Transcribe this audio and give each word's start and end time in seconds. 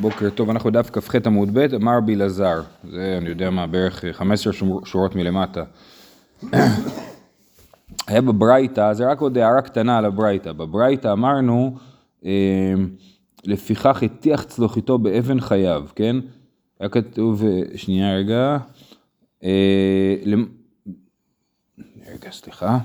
בוקר 0.00 0.30
טוב, 0.30 0.50
אנחנו 0.50 0.70
דף 0.70 0.90
כ"ח 0.92 1.14
עמוד 1.26 1.48
ב', 1.52 1.74
אמר 1.74 1.96
רבי 1.96 2.14
אלעזר, 2.14 2.62
זה 2.90 3.18
אני 3.20 3.28
יודע 3.28 3.50
מה, 3.50 3.66
בערך 3.66 4.04
15 4.12 4.52
שור- 4.52 4.86
שורות 4.86 5.14
מלמטה. 5.16 5.64
היה 8.06 8.20
בברייתא, 8.20 8.92
זה 8.92 9.10
רק 9.10 9.20
עוד 9.20 9.38
הערה 9.38 9.62
קטנה 9.62 9.98
על 9.98 10.04
הברייתא, 10.04 10.52
בברייתא 10.52 11.12
אמרנו, 11.12 11.76
אה, 12.24 12.74
לפיכך 13.44 14.02
הטיח 14.02 14.42
צלוחיתו 14.42 14.98
באבן 14.98 15.40
חייו, 15.40 15.84
כן? 15.94 16.16
היה 16.80 16.88
כתוב, 16.88 17.44
אה, 17.44 17.62
שנייה 17.76 18.16
רגע, 18.16 18.56
אה, 19.44 20.14
רגע, 22.12 22.30
סליחה, 22.30 22.78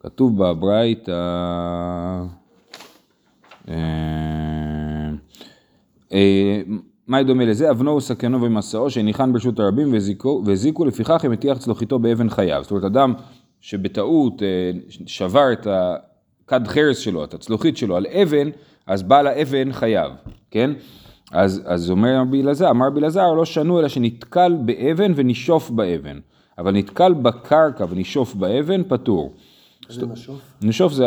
כתוב 0.00 0.44
בברייתא, 0.44 1.12
אה, 6.14 6.62
מה 7.06 7.22
דומה 7.22 7.44
לזה? 7.44 7.70
אבנו 7.70 7.96
וסכנו 7.96 8.42
ומסעו 8.42 8.90
שניחן 8.90 9.32
ברשות 9.32 9.58
הרבים 9.58 9.92
והזיקו, 10.44 10.84
לפיכך 10.84 11.24
הם 11.24 11.32
הטיח 11.32 11.58
צלוחיתו 11.58 11.98
באבן 11.98 12.30
חייו. 12.30 12.62
זאת 12.62 12.70
אומרת, 12.70 12.84
אדם 12.84 13.14
שבטעות 13.60 14.42
אה, 14.42 14.70
שבר 15.06 15.52
את 15.52 15.66
הכד 15.66 16.66
חרס 16.66 16.98
שלו, 16.98 17.24
את 17.24 17.34
הצלוחית 17.34 17.76
שלו 17.76 17.96
על 17.96 18.06
אבן, 18.06 18.48
אז 18.86 19.02
בעל 19.02 19.26
האבן 19.26 19.72
חייב, 19.72 20.12
כן? 20.50 20.70
אז, 21.32 21.62
אז 21.64 21.90
אומר 21.90 22.16
רבי 22.20 22.42
אלעזר, 22.42 22.70
אמר 22.70 22.86
רבי 22.86 23.00
אלעזר, 23.00 23.32
לא 23.32 23.44
שנו 23.44 23.80
אלא 23.80 23.88
שנתקל 23.88 24.56
באבן 24.64 25.12
ונשוף 25.16 25.70
באבן. 25.70 26.18
אבל 26.58 26.72
נתקל 26.72 27.12
בקרקע 27.12 27.84
ונשוף 27.88 28.34
באבן, 28.34 28.82
פטור. 28.88 29.32
זה 29.88 30.06
משוף? 30.06 30.40
נשוף 30.62 30.92
זה 30.92 31.04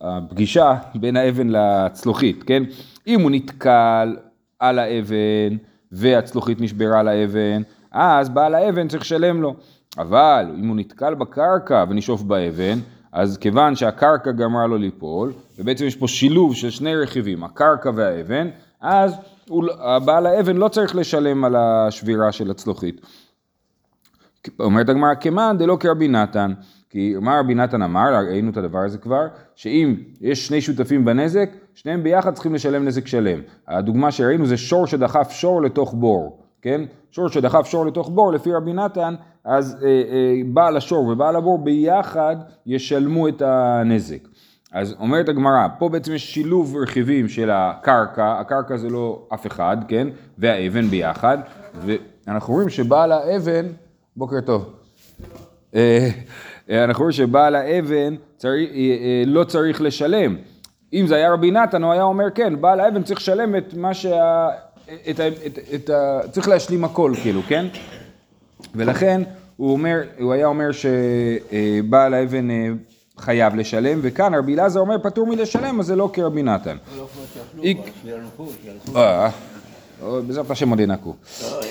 הפגישה 0.00 0.74
בין 0.94 1.16
האבן 1.16 1.48
לצלוחית, 1.48 2.42
כן? 2.42 2.62
אם 3.06 3.20
הוא 3.20 3.30
נתקל 3.30 4.16
על 4.58 4.78
האבן 4.78 5.56
והצלוחית 5.92 6.60
נשברה 6.60 7.00
על 7.00 7.08
האבן, 7.08 7.62
אז 7.92 8.28
בעל 8.28 8.54
האבן 8.54 8.88
צריך 8.88 9.02
לשלם 9.02 9.42
לו. 9.42 9.54
אבל 9.98 10.46
אם 10.58 10.68
הוא 10.68 10.76
נתקל 10.76 11.14
בקרקע 11.14 11.84
ונשאוף 11.88 12.22
באבן, 12.22 12.78
אז 13.12 13.36
כיוון 13.38 13.76
שהקרקע 13.76 14.32
גמרה 14.32 14.66
לו 14.66 14.76
ליפול, 14.76 15.32
ובעצם 15.58 15.84
יש 15.84 15.96
פה 15.96 16.08
שילוב 16.08 16.54
של 16.54 16.70
שני 16.70 16.96
רכיבים, 16.96 17.44
הקרקע 17.44 17.90
והאבן, 17.94 18.48
אז 18.80 19.14
לא- 19.50 19.98
בעל 19.98 20.26
האבן 20.26 20.56
לא 20.56 20.68
צריך 20.68 20.96
לשלם 20.96 21.44
על 21.44 21.56
השבירה 21.56 22.32
של 22.32 22.50
הצלוחית. 22.50 23.00
אומרת 24.60 24.88
הגמרא, 24.88 25.14
כמאן 25.14 25.58
דלא 25.58 25.76
כרבי 25.80 26.08
נתן, 26.08 26.52
כי 26.90 27.14
מה 27.20 27.40
רבי 27.40 27.54
נתן 27.54 27.82
אמר, 27.82 28.14
ראינו 28.28 28.50
את 28.50 28.56
הדבר 28.56 28.78
הזה 28.78 28.98
כבר, 28.98 29.26
שאם 29.54 29.94
יש 30.20 30.46
שני 30.46 30.60
שותפים 30.60 31.04
בנזק, 31.04 31.50
שניהם 31.74 32.02
ביחד 32.02 32.34
צריכים 32.34 32.54
לשלם 32.54 32.84
נזק 32.84 33.06
שלם. 33.06 33.40
הדוגמה 33.68 34.10
שראינו 34.10 34.46
זה 34.46 34.56
שור 34.56 34.86
שדחף 34.86 35.30
שור 35.30 35.62
לתוך 35.62 35.94
בור, 35.94 36.38
כן? 36.62 36.80
שור 37.10 37.28
שדחף 37.28 37.66
שור 37.66 37.86
לתוך 37.86 38.08
בור, 38.08 38.32
לפי 38.32 38.52
רבי 38.52 38.72
נתן, 38.72 39.14
אז 39.44 39.76
אה, 39.82 39.88
אה, 39.88 40.40
בעל 40.46 40.76
השור 40.76 41.06
ובעל 41.06 41.36
הבור 41.36 41.64
ביחד 41.64 42.36
ישלמו 42.66 43.28
את 43.28 43.42
הנזק. 43.42 44.28
אז 44.72 44.94
אומרת 45.00 45.28
הגמרא, 45.28 45.68
פה 45.78 45.88
בעצם 45.88 46.14
יש 46.14 46.34
שילוב 46.34 46.76
רכיבים 46.82 47.28
של 47.28 47.50
הקרקע, 47.50 48.40
הקרקע 48.40 48.76
זה 48.76 48.88
לא 48.88 49.26
אף 49.34 49.46
אחד, 49.46 49.76
כן? 49.88 50.08
והאבן 50.38 50.86
ביחד, 50.86 51.38
ואנחנו 51.74 52.54
רואים 52.54 52.68
שבעל 52.68 53.12
האבן, 53.12 53.66
בוקר 54.16 54.40
טוב. 54.40 54.74
אנחנו 56.70 57.02
רואים 57.02 57.12
שבעל 57.12 57.54
האבן 57.54 58.14
צריך, 58.36 58.70
אה, 58.70 58.76
אה, 58.76 59.22
לא 59.26 59.44
צריך 59.44 59.80
לשלם. 59.80 60.36
אם 60.92 61.06
זה 61.06 61.14
היה 61.14 61.32
רבי 61.32 61.50
נתן, 61.50 61.82
הוא 61.82 61.92
היה 61.92 62.02
אומר 62.02 62.30
כן, 62.34 62.60
בעל 62.60 62.80
האבן 62.80 63.02
צריך 63.02 63.20
לשלם 63.20 63.56
את 63.56 63.74
מה 63.74 63.94
שה... 63.94 64.48
את. 65.10 65.20
את, 65.20 65.58
את 65.74 65.90
ה... 65.90 66.20
צריך 66.30 66.48
להשלים 66.48 66.84
הכל, 66.84 67.12
כאילו, 67.22 67.42
כן? 67.48 67.66
ולכן 68.74 69.22
הוא 69.56 69.72
אומר, 69.72 70.00
הוא 70.20 70.32
היה 70.32 70.46
אומר 70.46 70.68
שבעל 70.72 72.14
האבן 72.14 72.50
אה, 72.50 72.68
חייב 73.18 73.54
לשלם, 73.54 73.98
וכאן 74.02 74.34
רבי 74.34 74.54
אלעזר 74.54 74.80
אומר 74.80 74.96
פטור 75.02 75.26
מלשלם, 75.26 75.80
אז 75.80 75.86
זה 75.86 75.96
לא 75.96 76.10
כרבי 76.12 76.42
נתן. 76.42 76.76
אה, 78.96 79.30
אה, 80.02 80.20
בעזרת 80.26 80.50
השם 80.50 80.70
עוד 80.70 80.80
ינקו. 80.80 81.14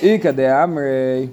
איכא 0.02 0.32
דאמרי, 0.32 1.28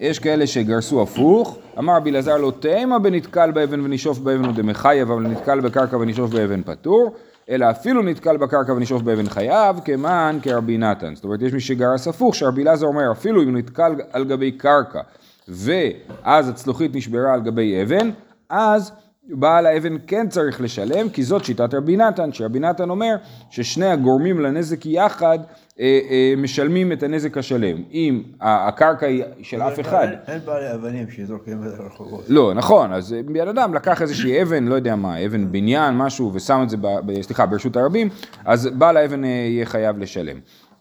יש 0.00 0.18
כאלה 0.18 0.46
שגרסו 0.46 1.02
הפוך, 1.02 1.58
אמר 1.78 1.96
רבי 1.96 2.10
אלעזר 2.10 2.36
לא 2.36 2.52
תימא 2.60 2.98
בנתקל 2.98 3.50
באבן 3.50 3.80
ונשאוף 3.80 4.18
באבן 4.18 4.44
הוא 4.44 4.54
דמחייב, 4.54 5.10
אבל 5.10 5.22
נתקל 5.22 5.60
בקרקע 5.60 5.96
ונשאוף 5.96 6.30
באבן 6.30 6.62
פטור, 6.62 7.14
אלא 7.50 7.70
אפילו 7.70 8.02
נתקל 8.02 8.36
בקרקע 8.36 8.72
ונשאוף 8.72 9.02
באבן 9.02 9.28
חייב, 9.28 9.80
כמען 9.84 10.40
כרבי 10.40 10.78
נתן. 10.78 11.14
זאת 11.14 11.24
אומרת, 11.24 11.42
יש 11.42 11.52
מי 11.52 11.60
שגרס 11.60 12.08
הפוך, 12.08 12.34
שרבי 12.34 12.62
אלעזר 12.62 12.86
אומר, 12.86 13.12
אפילו 13.12 13.42
אם 13.42 13.56
נתקל 13.56 13.94
על 14.12 14.24
גבי 14.24 14.52
קרקע, 14.52 15.00
ואז 15.48 16.48
הצלוחית 16.48 16.94
נשברה 16.96 17.34
על 17.34 17.40
גבי 17.40 17.82
אבן, 17.82 18.10
אז 18.48 18.92
בעל 19.28 19.66
האבן 19.66 19.96
כן 20.06 20.28
צריך 20.28 20.60
לשלם, 20.60 21.08
כי 21.08 21.22
זאת 21.22 21.44
שיטת 21.44 21.74
רבי 21.74 21.96
נתן, 21.96 22.32
שרבי 22.32 22.60
נתן 22.60 22.90
אומר 22.90 23.14
ששני 23.50 23.86
הגורמים 23.86 24.40
לנזק 24.40 24.86
יחד 24.86 25.38
אה, 25.80 26.00
אה, 26.10 26.34
משלמים 26.36 26.92
את 26.92 27.02
הנזק 27.02 27.38
השלם. 27.38 27.82
אם 27.92 28.22
ה- 28.40 28.68
הקרקע 28.68 29.06
היא 29.06 29.24
של 29.42 29.62
אף 29.62 29.80
אחד, 29.80 30.06
אין- 30.10 30.18
אין 30.34 30.40
בעלי 30.44 30.74
אבנים 30.74 31.10
שזורקים 31.10 31.60
ברחובות. 31.60 32.24
לא, 32.28 32.54
נכון, 32.54 32.92
אז 32.92 33.16
בן 33.26 33.48
אדם 33.48 33.74
לקח 33.74 34.02
איזושהי 34.02 34.42
אבן, 34.42 34.64
לא 34.64 34.74
יודע 34.74 34.96
מה, 34.96 35.26
אבן 35.26 35.52
בניין, 35.52 35.94
משהו, 35.94 36.30
ושם 36.34 36.60
את 36.64 36.70
זה, 36.70 36.76
ב, 36.76 36.86
ב, 37.06 37.22
סליחה, 37.22 37.46
ברשות 37.46 37.76
הרבים, 37.76 38.08
אז 38.44 38.66
בעל 38.66 38.96
האבן 38.96 39.24
אה, 39.24 39.28
יהיה 39.28 39.66
חייב 39.66 39.98
לשלם. 39.98 40.36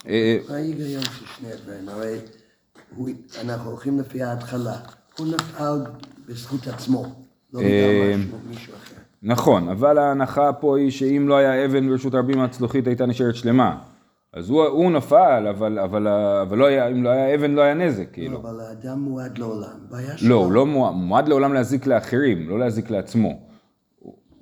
אה, 0.07 0.37
מה 0.49 0.55
ההיגיון 0.55 1.01
של 1.03 1.09
שני 1.37 1.49
הדברים? 1.53 1.89
הרי 1.89 2.17
הוא- 2.95 3.09
אנחנו 3.41 3.69
הולכים 3.69 3.99
לפי 3.99 4.23
ההתחלה. 4.23 4.75
הוא 5.17 5.27
נפל 5.27 5.79
בזכות 6.29 6.67
עצמו, 6.67 7.05
לא 7.53 7.61
אה. 7.61 8.15
נכון, 9.23 9.69
אבל 9.69 9.97
ההנחה 9.97 10.53
פה 10.53 10.77
היא 10.77 10.91
שאם 10.91 11.25
לא 11.27 11.37
היה 11.37 11.65
אבן 11.65 11.89
ברשות 11.89 12.13
הרבים, 12.13 12.39
הצלוחית 12.39 12.87
הייתה 12.87 13.05
נשארת 13.05 13.35
שלמה. 13.35 13.77
אז 14.33 14.49
הוא, 14.49 14.63
הוא 14.63 14.91
נפל, 14.91 15.47
אבל, 15.49 15.79
אבל, 15.79 16.07
אבל 16.41 16.57
לא 16.57 16.65
היה, 16.65 16.87
אם 16.87 17.03
לא 17.03 17.09
היה 17.09 17.35
אבן, 17.35 17.51
לא 17.51 17.61
היה 17.61 17.73
נזק, 17.73 18.07
כאילו. 18.13 18.37
אבל 18.37 18.59
האדם 18.59 18.99
מועד 18.99 19.37
לעולם. 19.37 19.77
בעיה 19.89 20.11
לא, 20.11 20.17
שלו. 20.17 20.35
הוא 20.35 20.51
לא 20.51 20.65
מועד, 20.65 20.93
מועד 20.93 21.27
לעולם 21.27 21.53
להזיק 21.53 21.87
לאחרים, 21.87 22.49
לא 22.49 22.59
להזיק 22.59 22.89
לעצמו. 22.89 23.39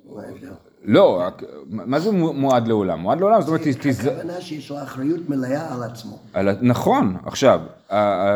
מה 0.06 0.22
ההבדל? 0.22 0.48
לא, 0.84 1.22
מה 1.70 2.00
זה 2.00 2.10
מועד 2.12 2.68
לעולם? 2.68 3.00
מועד 3.00 3.20
לעולם, 3.20 3.40
זאת 3.40 3.48
אומרת, 3.48 3.60
תז... 3.80 4.06
הכוונה 4.06 4.40
שיש 4.40 4.70
לו 4.70 4.82
אחריות 4.82 5.28
מלאה 5.28 5.74
על 5.74 5.82
עצמו. 5.82 6.18
על 6.32 6.48
נכון, 6.62 7.16
עכשיו, 7.26 7.60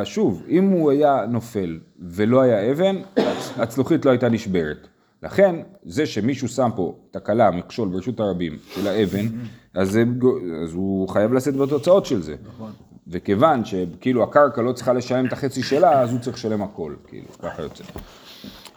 שוב, 0.05 0.43
אם 0.49 0.69
הוא 0.69 0.91
היה 0.91 1.27
נופל 1.29 1.79
ולא 2.03 2.41
היה 2.43 2.73
אבן, 2.73 2.97
הצ- 3.17 3.21
הצלוחית 3.63 4.05
לא 4.05 4.11
הייתה 4.11 4.29
נשברת. 4.29 4.89
לכן, 5.23 5.57
זה 5.85 6.07
שמישהו 6.07 6.49
שם 6.49 6.71
פה 6.77 6.95
תקלה, 7.11 7.51
מכשול 7.51 7.89
ברשות 7.89 8.21
הרבים 8.21 8.59
של 8.75 8.87
האבן, 8.89 9.27
אז, 9.75 9.91
זה, 9.91 10.05
גו- 10.19 10.39
אז 10.65 10.75
הוא 10.75 11.09
חייב 11.09 11.33
לשאת 11.33 11.57
בתוצאות 11.57 12.07
של 12.07 12.23
זה. 12.23 12.35
נכון. 12.55 12.73
וכיוון 13.09 13.65
שכאילו 13.65 14.23
הקרקע 14.23 14.63
לא 14.63 14.73
צריכה 14.73 14.93
לשלם 14.93 15.27
את 15.27 15.33
החצי 15.33 15.63
שלה, 15.63 16.01
אז 16.01 16.13
הוא 16.13 16.21
צריך 16.21 16.37
לשלם 16.37 16.63
הכל, 16.63 16.95
כאילו, 17.09 17.27
ככה 17.43 17.63
יוצא. 17.63 17.85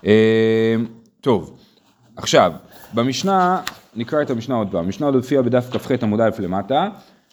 אה, 0.05 0.75
טוב, 1.21 1.57
עכשיו, 2.15 2.51
במשנה, 2.93 3.61
נקרא 3.95 4.21
את 4.21 4.29
המשנה 4.29 4.55
עוד 4.55 4.67
פעם, 4.71 4.85
המשנה 4.85 5.05
עוד 5.05 5.15
הופיעה 5.15 5.43
בדף 5.43 5.69
כ"ח 5.71 5.91
עמוד 6.03 6.21
א' 6.21 6.29
למטה, 6.39 6.89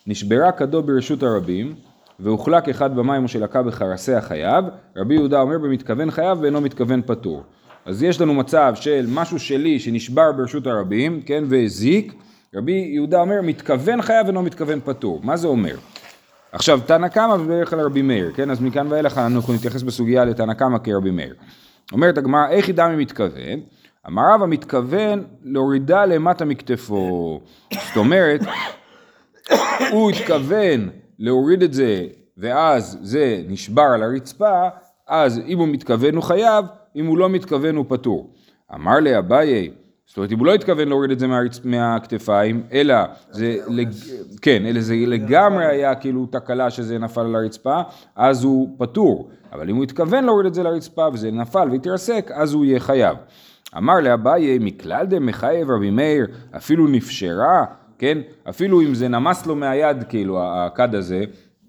נשברה 0.06 0.53
כדו 0.53 0.82
ברשות 0.82 1.22
הרבים, 1.22 1.75
והוחלק 2.20 2.69
אחד 2.69 2.97
במים 2.97 3.22
או 3.22 3.28
שלקה 3.28 3.62
בחרסי 3.62 4.15
החייב, 4.15 4.65
רבי 4.97 5.15
יהודה 5.15 5.41
אומר 5.41 5.59
במתכוון 5.59 6.10
חייב 6.10 6.38
ואינו 6.41 6.60
מתכוון 6.60 7.03
פטור. 7.06 7.42
אז 7.87 8.03
יש 8.03 8.20
לנו 8.20 8.34
מצב 8.34 8.72
של 8.75 9.06
משהו 9.09 9.38
שלי 9.38 9.78
שנשבר 9.81 10.32
ברשות 10.32 10.66
הרבים, 10.66 11.22
כן, 11.22 11.44
והזיק, 11.48 12.15
רבי 12.54 12.91
יהודה 12.94 13.21
אומר 13.21 13.41
מתכוון 13.42 14.03
חייב 14.03 14.26
ואינו 14.26 14.42
מתכוון 14.42 14.81
פטור. 14.84 15.21
מה 15.22 15.36
זה 15.36 15.48
אומר? 15.48 15.77
עכשיו, 16.53 16.80
תנא 16.86 17.09
קמא 17.09 17.33
ובדרך 17.33 17.71
כלל 17.71 17.80
רבי 17.80 18.03
מאיר, 18.03 18.33
כן? 18.34 18.51
אז 18.51 18.60
מכאן 18.60 18.86
ואילך 18.91 19.18
אנחנו 19.18 19.54
נתייחס 19.54 19.83
בסוגיה 19.83 20.24
לתנא 20.24 20.54
קמא 20.54 20.78
כרבי 20.78 21.10
מאיר. 21.10 21.34
אומרת 21.92 22.18
הגמרא, 22.18 22.48
איך 22.48 22.68
ידע 22.68 22.89
מי 22.89 22.97
מתכוון? 22.97 23.60
אמר 24.09 24.22
רב 24.34 24.42
המתכוון 24.42 25.24
להורידה 25.42 26.06
למטה 26.06 26.45
מכתפו. 26.45 27.41
זאת 27.72 27.97
אומרת, 27.97 28.41
הוא 29.91 30.10
התכוון 30.10 30.89
להוריד 31.18 31.62
את 31.62 31.72
זה, 31.72 32.06
ואז 32.39 32.98
זה 33.03 33.42
נשבר 33.48 33.83
על 33.83 34.03
הרצפה, 34.03 34.68
אז 35.09 35.41
אם 35.47 35.59
הוא 35.59 35.68
מתכוון 35.68 36.15
הוא 36.15 36.22
חייב, 36.22 36.65
אם 36.97 37.06
הוא 37.06 37.18
לא 37.18 37.28
מתכוון 37.28 37.77
הוא 37.77 37.84
פטור. 37.89 38.30
אמר 38.74 39.01
לי 39.01 39.18
אביי, 39.18 39.71
זאת 40.06 40.16
אומרת 40.16 40.33
אם 40.33 40.39
הוא 40.39 40.47
לא 40.47 40.54
התכוון 40.54 40.89
להוריד 40.89 41.10
את 41.10 41.18
זה 41.18 41.27
מהרצ... 41.27 41.60
מהכתפיים, 41.65 42.62
אלא 42.72 42.97
זה, 43.30 43.56
לג... 43.68 43.89
כן, 44.42 44.66
אלא 44.66 44.80
זה 44.80 44.95
לגמרי 45.06 45.66
היה 45.66 45.95
כאילו 45.95 46.27
תקלה 46.27 46.71
שזה 46.71 46.98
נפל 46.98 47.21
על 47.21 47.36
הרצפה, 47.36 47.80
אז 48.16 48.45
הוא 48.45 48.68
פטור. 48.78 49.30
אבל 49.53 49.71
אם 49.71 49.77
הוא 49.77 49.84
התכוון 49.84 50.24
להוריד 50.24 50.47
את 50.47 50.54
זה 50.54 50.62
לרצפה 50.62 51.09
וזה 51.12 51.30
נפל 51.30 51.68
והתרסק, 51.71 52.30
אז 52.34 52.53
הוא 52.53 52.65
יהיה 52.65 52.80
חייב. 52.80 53.16
אמר 53.76 54.00
לאביי, 54.00 54.59
מכלל 54.60 55.06
דמחייב 55.06 55.71
רבי 55.71 55.91
מאיר, 55.91 56.26
אפילו 56.56 56.86
נפשרה, 56.88 57.65
כן? 57.98 58.18
אפילו 58.48 58.80
אם 58.80 58.94
זה 58.94 59.09
נמס 59.09 59.47
לו 59.47 59.56
מהיד, 59.56 59.97
כאילו, 60.09 60.41
הכד 60.42 60.94
הזה, 60.94 61.24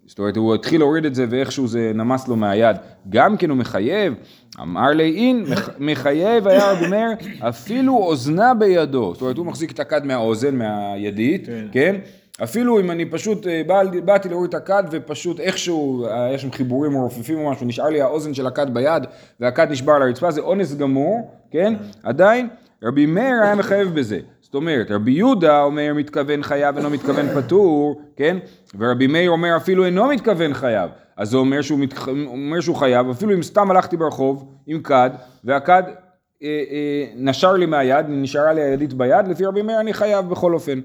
זאת 0.06 0.20
אומרת, 0.20 0.38
הוא 0.38 0.56
התחיל 0.56 0.82
להוריד 0.82 1.06
את 1.06 1.16
זה 1.16 1.26
ואיכשהו 1.30 1.68
זה 1.68 1.92
נמס 1.96 2.28
לו 2.28 2.36
מהיד, 2.36 2.76
גם 3.10 3.38
כן 3.38 3.50
הוא 3.50 3.58
מחייב, 3.58 4.14
אמר 4.62 4.88
לי 4.90 5.16
אין, 5.16 5.46
מח- 5.52 5.70
מחייב 5.80 6.48
היה 6.48 6.72
רבי 6.72 6.88
מאיר, 6.88 7.10
אפילו 7.50 7.98
אוזנה 7.98 8.54
בידו, 8.54 9.14
זאת 9.14 9.22
אומרת, 9.22 9.38
הוא 9.38 9.46
מחזיק 9.46 9.72
את 9.72 9.80
הכד 9.80 10.06
מהאוזן, 10.06 10.56
מהידית, 10.56 11.46
כן. 11.46 11.66
כן? 11.72 11.96
אפילו 12.44 12.80
אם 12.80 12.92
אני 12.92 13.06
פשוט, 13.06 13.48
אה, 13.48 13.62
בא, 13.68 13.84
באתי 14.06 14.30
להוריד 14.30 14.50
את 14.50 14.54
הכד 14.54 14.84
ופשוט 14.92 15.40
איכשהו, 15.40 16.06
אה, 16.06 16.34
יש 16.34 16.42
שם 16.42 16.52
חיבורים 16.52 16.92
מרופפים 16.92 17.38
או 17.38 17.52
משהו, 17.52 17.66
נשאר 17.66 17.86
לי 17.86 18.02
האוזן 18.02 18.34
של 18.34 18.48
הכד 18.48 18.74
ביד 18.74 19.04
והכד 19.40 19.72
נשבר 19.72 19.94
על 19.94 20.02
הרצפה, 20.02 20.32
זה 20.32 20.42
אונס 20.42 20.76
גמור, 20.76 21.32
כן? 21.52 21.74
עדיין, 22.04 22.48
רבי 22.84 23.06
מאיר 23.06 23.42
היה 23.44 23.56
מחייב 23.56 24.00
בזה. 24.00 24.20
זאת 24.42 24.56
אומרת, 24.56 24.92
רבי 24.92 25.12
יהודה 25.12 25.62
אומר 25.62 25.94
מתכוון 25.96 26.44
חייב 26.44 26.78
אינו 26.78 26.90
מתכוון 26.90 27.26
פטור, 27.42 28.02
כן? 28.16 28.38
ורבי 28.78 29.08
מאיר 29.08 29.32
אומר 29.32 29.58
אפילו 29.58 29.86
אינו 29.86 30.08
מתכוון 30.08 30.54
חייב. 30.54 30.90
אז 31.18 31.30
זה 31.30 31.38
אומר 31.38 31.62
שהוא, 31.62 31.80
מתח... 31.80 32.08
אומר 32.08 32.62
שהוא 32.62 32.76
חייב, 32.76 33.10
אפילו 33.10 33.34
אם 33.34 33.44
סתם 33.44 33.72
הלכתי 33.72 33.98
ברחוב 33.98 34.46
עם 34.68 34.82
כד, 34.82 35.10
והכד 35.44 35.84
אה, 36.44 36.64
אה, 36.72 37.06
נשר 37.16 37.54
לי 37.54 37.66
מהיד, 37.66 38.06
נשארה 38.10 38.54
לי 38.54 38.62
הידית 38.62 38.94
ביד, 38.94 39.28
לפי 39.28 39.46
רבי 39.46 39.62
מאיר 39.62 39.80
אני 39.80 39.94
חייב 39.94 40.30
בכל 40.30 40.54
אופן. 40.54 40.80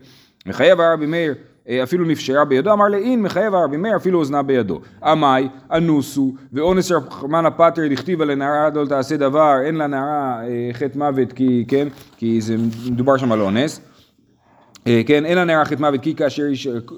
מחייב 0.47 0.81
הרבי 0.81 1.07
מאיר 1.07 1.35
אה, 1.69 1.83
אפילו 1.83 2.05
נפשרה 2.05 2.45
בידו, 2.45 2.73
אמר 2.73 2.89
לאין 2.89 3.23
מחייב 3.23 3.55
הרבי 3.55 3.77
מאיר 3.77 3.97
אפילו 3.97 4.19
אוזנה 4.19 4.43
בידו. 4.43 4.81
עמאי, 5.05 5.49
אנוסו, 5.73 6.35
ואונס 6.53 6.93
רחמנא 6.93 7.51
פטר 7.51 7.83
דכתיבה 7.91 8.25
לנערה 8.25 8.69
לא 8.75 8.87
תעשה 8.87 9.17
דבר, 9.17 9.55
אין 9.65 9.75
לנערה 9.75 10.43
אה, 10.43 10.71
חטא 10.73 10.99
מוות 10.99 11.33
כי, 11.33 11.65
כן, 11.69 11.89
כי 12.17 12.41
זה 12.41 12.57
מדובר 12.91 13.17
שם 13.17 13.33
על 13.33 13.41
אונס. 13.41 13.81
אה, 14.87 15.03
כן, 15.07 15.27
אין 15.27 15.39
לנערה 15.39 15.65
חטא 15.65 15.81
מוות 15.81 16.01
כי 16.01 16.15
כאשר 16.15 16.43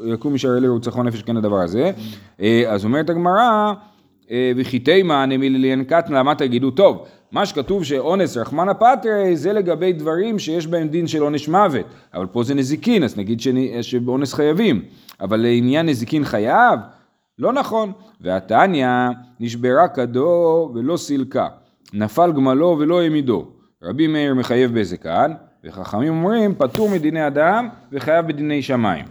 יקום 0.05 0.35
משער 0.35 0.57
אלה 0.57 0.73
ורצחו 0.73 1.03
נפש 1.03 1.23
כן 1.23 1.37
הדבר 1.37 1.59
הזה. 1.59 1.91
אז 2.69 2.85
אומרת 2.85 3.11
הגמרא, 3.11 3.73
וכי 4.57 4.79
תימא 4.79 5.25
נמיליאן 5.25 5.85
קטנה, 5.85 6.19
למה 6.19 6.35
תגידו 6.35 6.71
טוב? 6.71 7.07
מה 7.33 7.47
שכתוב 7.47 7.85
שאונס 7.85 8.37
רחמנא 8.37 8.73
פטר 8.73 9.11
זה 9.35 9.53
לגבי 9.53 9.93
דברים 9.93 10.39
שיש 10.39 10.67
בהם 10.67 10.89
דין 10.89 11.07
של 11.07 11.23
עונש 11.23 11.49
מוות, 11.49 11.87
אבל 12.15 12.27
פה 12.27 12.43
זה 12.43 12.55
נזיקין, 12.55 13.05
אז 13.05 13.19
נגיד 13.19 13.41
שאני- 13.41 13.83
שבאונס 13.83 14.35
חייבים, 14.35 14.83
אבל 15.21 15.37
לעניין 15.41 15.87
נזיקין 15.89 16.25
חייב? 16.25 16.81
לא 17.39 17.53
נכון. 17.53 17.93
והתניא 18.21 18.87
נשברה 19.41 19.89
כדו 19.89 20.71
ולא 20.75 20.97
סילקה, 20.97 21.47
נפל 21.93 22.33
גמלו 22.33 22.77
ולא 22.79 23.01
העמידו. 23.03 23.47
רבי 23.83 24.07
מאיר 24.07 24.35
מחייב 24.35 24.81
בזקן, 24.81 25.33
וחכמים 25.65 26.13
אומרים 26.13 26.55
פטור 26.55 26.89
מדיני 26.91 27.27
אדם 27.27 27.69
וחייב 27.93 28.27
בדיני 28.27 28.63
שמיים. 28.63 29.05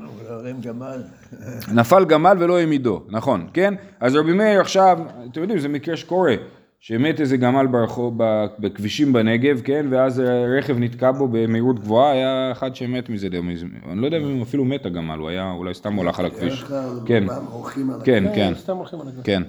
נפל 1.73 2.05
גמל 2.05 2.37
ולא 2.39 2.57
העמידו, 2.59 3.01
נכון, 3.09 3.47
כן? 3.53 3.73
אז 3.99 4.15
רבי 4.15 4.33
מאיר 4.33 4.61
עכשיו, 4.61 4.99
אתם 5.31 5.41
יודעים, 5.41 5.59
זה 5.59 5.67
מקרה 5.69 5.95
שקורה, 5.97 6.35
שמת 6.83 7.21
איזה 7.21 7.37
גמל 7.37 7.67
ברחוב, 7.67 8.17
בכבישים 8.59 9.13
בנגב, 9.13 9.61
כן? 9.63 9.85
ואז 9.89 10.23
רכב 10.57 10.79
נתקע 10.79 11.11
בו 11.11 11.27
במהירות 11.27 11.79
גבוהה, 11.79 12.11
היה 12.11 12.51
אחד 12.51 12.75
שמת 12.75 13.09
מזה, 13.09 13.29
די 13.29 13.39
מזמן. 13.41 13.69
אני 13.91 14.01
לא 14.01 14.05
יודע 14.05 14.17
אם 14.17 14.41
אפילו 14.41 14.65
מת 14.65 14.85
הגמל, 14.85 15.19
הוא 15.19 15.29
היה 15.29 15.51
אולי 15.51 15.73
סתם 15.73 15.93
הולך 15.93 16.19
על 16.19 16.25
הכביש. 16.25 16.63
כן, 17.05 17.23
כן, 18.03 18.25
הכביש. 18.25 18.35
כן. 18.35 18.53
סתם 18.55 18.77
הולכים 18.77 19.01
על 19.01 19.07
הגב. 19.07 19.23
כן. 19.23 19.43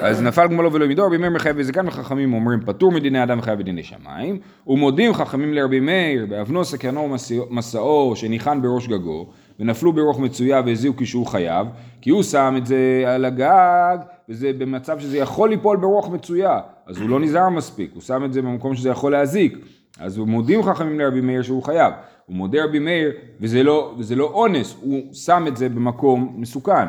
אז 0.00 0.22
נפל 0.22 0.46
גמלו 0.46 0.72
ולא 0.72 0.84
עמידו, 0.84 1.06
רבי 1.06 1.16
מאיר 1.16 1.30
מחייב 1.30 1.58
בזקן 1.58 1.88
וחכמים 1.88 2.32
אומרים 2.32 2.60
פטור 2.66 2.92
מדיני 2.92 3.22
אדם 3.22 3.38
וחייב 3.38 3.58
בדיני 3.58 3.82
שמיים, 3.82 4.38
ומודים 4.66 5.14
חכמים 5.14 5.54
לרבי 5.54 5.80
מאיר 5.80 6.26
באבנו 6.26 6.64
סכנו 6.64 7.16
מסעו 7.50 8.12
שניחן 8.16 8.62
בראש 8.62 8.88
גגו, 8.88 9.26
ונפלו 9.60 9.92
ברוח 9.92 10.18
מצויה 10.18 10.62
והזיעו 10.66 10.96
כשהוא 10.96 11.26
חייב, 11.26 11.66
כי 12.00 12.10
הוא 12.10 12.22
שם 12.22 12.54
את 12.58 12.66
זה 12.66 13.04
על 13.06 13.24
הגג, 13.24 13.98
וזה 14.28 14.52
במצב 14.58 15.00
שזה 15.00 15.18
יכול 15.18 15.48
ליפול 15.48 15.76
ברוח 15.76 16.08
מצויה, 16.08 16.58
אז 16.86 16.98
הוא 16.98 17.08
לא 17.08 17.20
נזהר 17.20 17.48
מספיק, 17.48 17.90
הוא 17.94 18.02
שם 18.02 18.24
את 18.24 18.32
זה 18.32 18.42
במקום 18.42 18.74
שזה 18.74 18.88
יכול 18.88 19.12
להזיק, 19.12 19.58
אז 20.00 20.18
מודים 20.18 20.62
חכמים 20.62 21.00
לרבי 21.00 21.20
מאיר 21.20 21.42
שהוא 21.42 21.62
חייב, 21.62 21.92
הוא 22.26 22.36
מודה 22.36 22.64
רבי 22.64 22.78
מאיר, 22.78 23.12
וזה 23.40 23.62
לא, 23.62 23.94
וזה 23.98 24.16
לא 24.16 24.24
אונס, 24.24 24.76
הוא 24.80 25.14
שם 25.14 25.44
את 25.48 25.56
זה 25.56 25.68
במקום 25.68 26.34
מסוכן. 26.36 26.88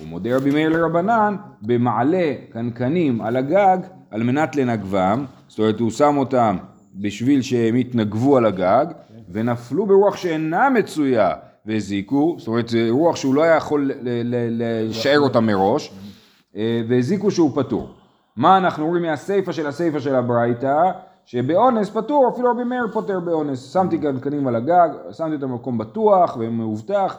הוא 0.00 0.08
מודה 0.08 0.36
רבי 0.36 0.50
מאיר 0.50 0.68
לרבנן 0.68 1.36
במעלה 1.62 2.34
קנקנים 2.52 3.20
על 3.20 3.36
הגג 3.36 3.78
על 4.10 4.22
מנת 4.22 4.56
לנגבם, 4.56 5.24
זאת 5.48 5.58
אומרת 5.58 5.80
הוא 5.80 5.90
שם 5.90 6.16
אותם 6.16 6.56
בשביל 6.94 7.42
שהם 7.42 7.76
יתנגבו 7.76 8.36
על 8.36 8.46
הגג 8.46 8.86
ונפלו 9.32 9.86
ברוח 9.86 10.16
שאינה 10.16 10.70
מצויה 10.70 11.34
והזיקו, 11.66 12.36
זאת 12.38 12.48
אומרת 12.48 12.68
זה 12.68 12.86
רוח 12.90 13.16
שהוא 13.16 13.34
לא 13.34 13.42
היה 13.42 13.56
יכול 13.56 13.90
לשער 14.50 15.20
אותה 15.20 15.40
מראש 15.40 15.92
אה, 16.56 16.82
והזיקו 16.88 17.30
שהוא 17.30 17.50
פטור. 17.54 17.90
מה 18.36 18.58
אנחנו 18.58 18.84
אומרים 18.84 19.02
מהסיפא 19.02 19.52
של 19.52 19.66
הסיפא 19.66 19.98
של 19.98 20.14
הברייתא? 20.14 20.90
שבאונס 21.24 21.90
פטור, 21.90 22.28
אפילו 22.28 22.50
רבי 22.50 22.64
מאיר 22.64 22.86
פוטר 22.92 23.20
באונס. 23.20 23.72
שמתי 23.72 23.98
קנקנים 23.98 24.46
על 24.46 24.56
הגג, 24.56 24.88
שמתי 25.12 25.34
אותם 25.34 25.48
במקום 25.48 25.78
בטוח 25.78 26.36
ומאובטח, 26.40 27.16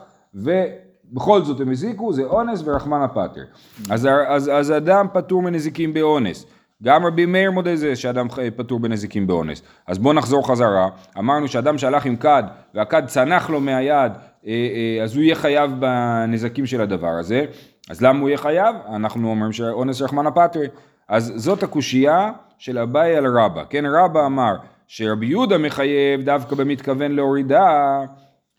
ובכל 1.13 1.41
זאת 1.41 1.59
הם 1.59 1.71
הזיקו, 1.71 2.13
זה 2.13 2.23
אונס 2.23 2.61
ורחמנא 2.65 3.07
פטר. 3.07 3.43
אז, 3.89 4.07
אז, 4.27 4.49
אז 4.53 4.71
אדם 4.71 5.07
פטור 5.13 5.41
מנזיקים 5.41 5.93
באונס. 5.93 6.45
גם 6.83 7.05
רבי 7.05 7.25
מאיר 7.25 7.51
מודה 7.51 7.75
זה 7.75 7.95
שאדם 7.95 8.27
פטור 8.55 8.79
בנזיקים 8.79 9.27
באונס. 9.27 9.61
אז 9.87 9.97
בואו 9.97 10.13
נחזור 10.13 10.47
חזרה. 10.47 10.89
אמרנו 11.17 11.47
שאדם 11.47 11.77
שהלך 11.77 12.05
עם 12.05 12.15
כד 12.15 12.43
והכד 12.73 13.05
צנח 13.05 13.49
לו 13.49 13.59
מהיד, 13.59 14.11
אה, 14.47 14.51
אה, 14.51 15.03
אז 15.03 15.15
הוא 15.15 15.23
יהיה 15.23 15.35
חייב 15.35 15.71
בנזקים 15.79 16.65
של 16.65 16.81
הדבר 16.81 17.11
הזה. 17.19 17.45
אז 17.89 18.01
למה 18.01 18.19
הוא 18.19 18.29
יהיה 18.29 18.37
חייב? 18.37 18.75
אנחנו 18.95 19.29
אומרים 19.29 19.51
שאונס 19.51 20.01
רחמנא 20.01 20.29
פטרי. 20.29 20.67
אז 21.09 21.33
זאת 21.35 21.63
הקושייה 21.63 22.31
של 22.57 22.77
אביי 22.77 23.15
על 23.15 23.37
רבא. 23.37 23.63
כן, 23.69 23.85
רבא 23.85 24.25
אמר 24.25 24.55
שרבי 24.87 25.25
יהודה 25.25 25.57
מחייב 25.57 26.21
דווקא 26.21 26.55
במתכוון 26.55 27.11
להורידה, 27.11 27.99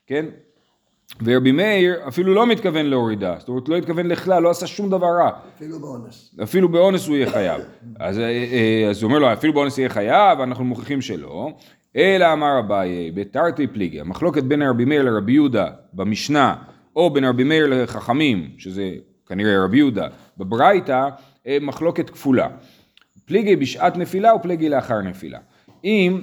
כן? 0.06 0.24
ורבי 1.24 1.52
מאיר 1.52 2.08
אפילו 2.08 2.34
לא 2.34 2.46
מתכוון 2.46 2.86
להורידה, 2.86 3.36
זאת 3.38 3.48
אומרת 3.48 3.68
לא 3.68 3.76
התכוון 3.76 4.06
לכלל, 4.06 4.42
לא 4.42 4.50
עשה 4.50 4.66
שום 4.66 4.90
דבר 4.90 5.06
רע. 5.06 5.30
אפילו 5.56 5.80
באונס. 5.80 6.34
אפילו 6.42 6.68
באונס 6.68 7.06
הוא 7.06 7.16
יהיה 7.16 7.30
חייב. 7.30 7.60
אז, 8.00 8.18
אה, 8.18 8.24
אה, 8.24 8.90
אז 8.90 9.02
הוא 9.02 9.08
אומר 9.08 9.18
לו, 9.18 9.32
אפילו 9.32 9.52
באונס 9.52 9.78
יהיה 9.78 9.88
חייב, 9.88 10.40
אנחנו 10.40 10.64
מוכיחים 10.64 11.00
שלא. 11.00 11.50
אלא 11.96 12.32
אמר 12.32 12.58
אביי, 12.58 13.10
בתרתי 13.10 13.66
פליגי, 13.66 14.00
המחלוקת 14.00 14.42
בין 14.42 14.62
רבי 14.62 14.84
מאיר 14.84 15.02
לרבי 15.02 15.32
יהודה 15.32 15.70
במשנה, 15.92 16.54
או 16.96 17.10
בין 17.10 17.24
רבי 17.24 17.44
מאיר 17.44 17.66
לחכמים, 17.66 18.50
שזה 18.58 18.90
כנראה 19.26 19.64
רבי 19.64 19.76
יהודה, 19.76 20.06
בברייתא, 20.38 21.08
אה, 21.46 21.58
מחלוקת 21.60 22.10
כפולה. 22.10 22.48
פליגי 23.24 23.56
בשעת 23.56 23.96
נפילה 23.96 24.34
ופליגי 24.34 24.68
לאחר 24.68 25.00
נפילה. 25.00 25.38
אם 25.84 26.20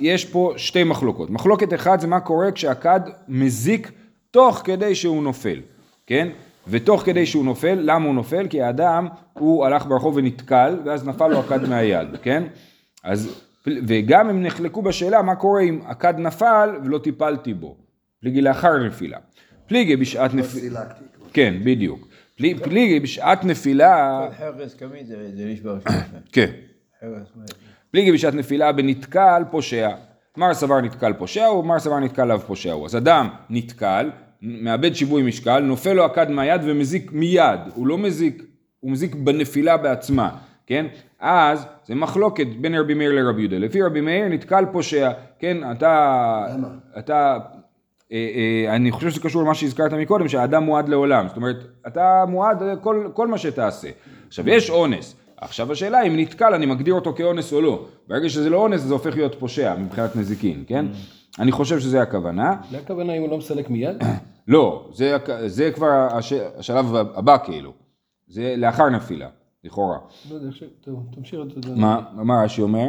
יש 0.00 0.24
פה 0.24 0.52
שתי 0.56 0.84
מחלוקות. 0.84 1.30
מחלוקת 1.30 1.74
אחת 1.74 2.00
זה 2.00 2.06
מה 2.06 2.20
קורה 2.20 2.52
כשהכד 2.52 3.00
מזיק 3.28 3.92
תוך 4.30 4.62
כדי 4.64 4.94
שהוא 4.94 5.22
נופל, 5.22 5.60
כן? 6.06 6.28
ותוך 6.68 7.02
כדי 7.02 7.26
שהוא 7.26 7.44
נופל, 7.44 7.78
למה 7.82 8.04
הוא 8.06 8.14
נופל? 8.14 8.46
כי 8.50 8.62
האדם, 8.62 9.08
הוא 9.32 9.66
הלך 9.66 9.86
ברחוב 9.86 10.16
ונתקל, 10.16 10.78
ואז 10.84 11.06
נפל 11.08 11.28
לו 11.28 11.40
הכד 11.40 11.68
מהיד, 11.68 12.08
כן? 12.22 12.42
אז, 13.04 13.40
וגם 13.66 14.28
הם 14.28 14.42
נחלקו 14.42 14.82
בשאלה 14.82 15.22
מה 15.22 15.34
קורה 15.34 15.62
אם 15.62 15.80
הכד 15.86 16.14
נפל 16.18 16.70
ולא 16.84 16.98
טיפלתי 16.98 17.54
בו. 17.54 17.76
פליגי 18.20 18.40
לאחר 18.40 18.78
נפילה. 18.78 19.18
פליגי 19.66 19.96
בשעת 19.96 20.34
לא 20.34 20.40
נפילה. 20.40 20.84
כבר. 20.84 21.26
כן, 21.32 21.54
בדיוק. 21.64 22.08
פלי- 22.36 22.54
פליגי 22.54 23.00
בשעת 23.00 23.44
נפילה, 23.44 24.26
כל 24.28 24.34
חרס 24.38 24.74
קמין 24.74 25.06
זה 25.06 25.30
זה 25.36 25.44
נשבר 25.44 25.78
שלכם. 25.80 26.16
כן. 26.32 26.50
פליגי 27.92 28.12
בשעת 28.12 28.34
נפילה 28.34 28.72
בנתקל 28.72 29.42
פושע. 29.50 29.88
מר 30.36 30.54
סבר 30.54 30.80
נתקל 30.80 31.12
פושע 31.12 31.44
הוא, 31.44 31.64
מר 31.64 31.78
סבר 31.78 31.98
נתקל 31.98 32.24
לאו 32.24 32.38
פושע 32.38 32.72
הוא. 32.72 32.86
אז 32.86 32.96
אדם 32.96 33.28
נתקל, 33.50 34.10
מאבד 34.42 34.94
שיווי 34.94 35.22
משקל, 35.22 35.60
נופל 35.60 35.92
לו 35.92 36.04
הכד 36.04 36.30
מהיד 36.30 36.60
ומזיק 36.64 37.12
מיד. 37.12 37.60
הוא 37.74 37.86
לא 37.86 37.98
מזיק, 37.98 38.42
הוא 38.80 38.90
מזיק 38.90 39.14
בנפילה 39.14 39.76
בעצמה, 39.76 40.30
כן? 40.66 40.86
אז 41.20 41.66
זה 41.86 41.94
מחלוקת 41.94 42.46
בין 42.60 42.74
רבי 42.74 42.94
מאיר 42.94 43.12
לרבי 43.12 43.40
יהודה. 43.40 43.58
לפי 43.58 43.82
רבי 43.82 44.00
מאיר 44.00 44.28
נתקל 44.28 44.64
פושע, 44.72 45.10
כן? 45.38 45.70
אתה... 45.70 46.46
למה? 46.54 46.68
אתה... 46.98 47.38
אה, 48.12 48.28
אה, 48.66 48.74
אני 48.74 48.90
חושב 48.90 49.10
שזה 49.10 49.20
קשור 49.20 49.42
למה 49.42 49.54
שהזכרת 49.54 49.92
מקודם, 49.92 50.28
שהאדם 50.28 50.62
מועד 50.62 50.88
לעולם. 50.88 51.28
זאת 51.28 51.36
אומרת, 51.36 51.56
אתה 51.86 52.24
מועד 52.28 52.62
לכל 52.62 53.08
כל 53.14 53.26
מה 53.28 53.38
שתעשה. 53.38 53.88
עכשיו, 54.28 54.48
יש 54.48 54.70
אונס. 54.70 55.16
עכשיו 55.36 55.72
השאלה 55.72 56.02
אם 56.02 56.16
נתקל, 56.16 56.54
אני 56.54 56.66
מגדיר 56.66 56.94
אותו 56.94 57.12
כאונס 57.12 57.52
או 57.52 57.60
לא. 57.60 57.84
ברגע 58.08 58.28
שזה 58.28 58.50
לא 58.50 58.56
אונס, 58.56 58.80
זה 58.80 58.92
הופך 58.94 59.14
להיות 59.16 59.34
פושע 59.34 59.74
מבחינת 59.78 60.16
נזיקין, 60.16 60.64
כן? 60.66 60.86
אני 61.38 61.52
חושב 61.52 61.78
שזה 61.80 62.02
הכוונה. 62.02 62.56
זה 62.70 62.78
הכוונה 62.78 63.12
אם 63.12 63.22
הוא 63.22 63.30
לא 63.30 63.38
מסלק 63.38 63.70
מיד? 63.70 63.96
לא, 64.48 64.88
זה, 64.94 65.16
זה 65.46 65.70
כבר 65.74 65.90
הש, 66.10 66.32
השלב 66.32 66.94
הבא 66.94 67.36
כאילו. 67.44 67.72
זה 68.28 68.54
לאחר 68.58 68.88
נפילה, 68.88 69.28
לכאורה. 69.64 69.98
לא 70.30 70.34
יודע, 70.34 70.48
תמשיך 71.14 71.40
את 71.58 71.62
זה. 71.64 71.74
מה, 71.76 72.00
מה 72.12 72.42
רש"י 72.44 72.62
אומר? 72.62 72.88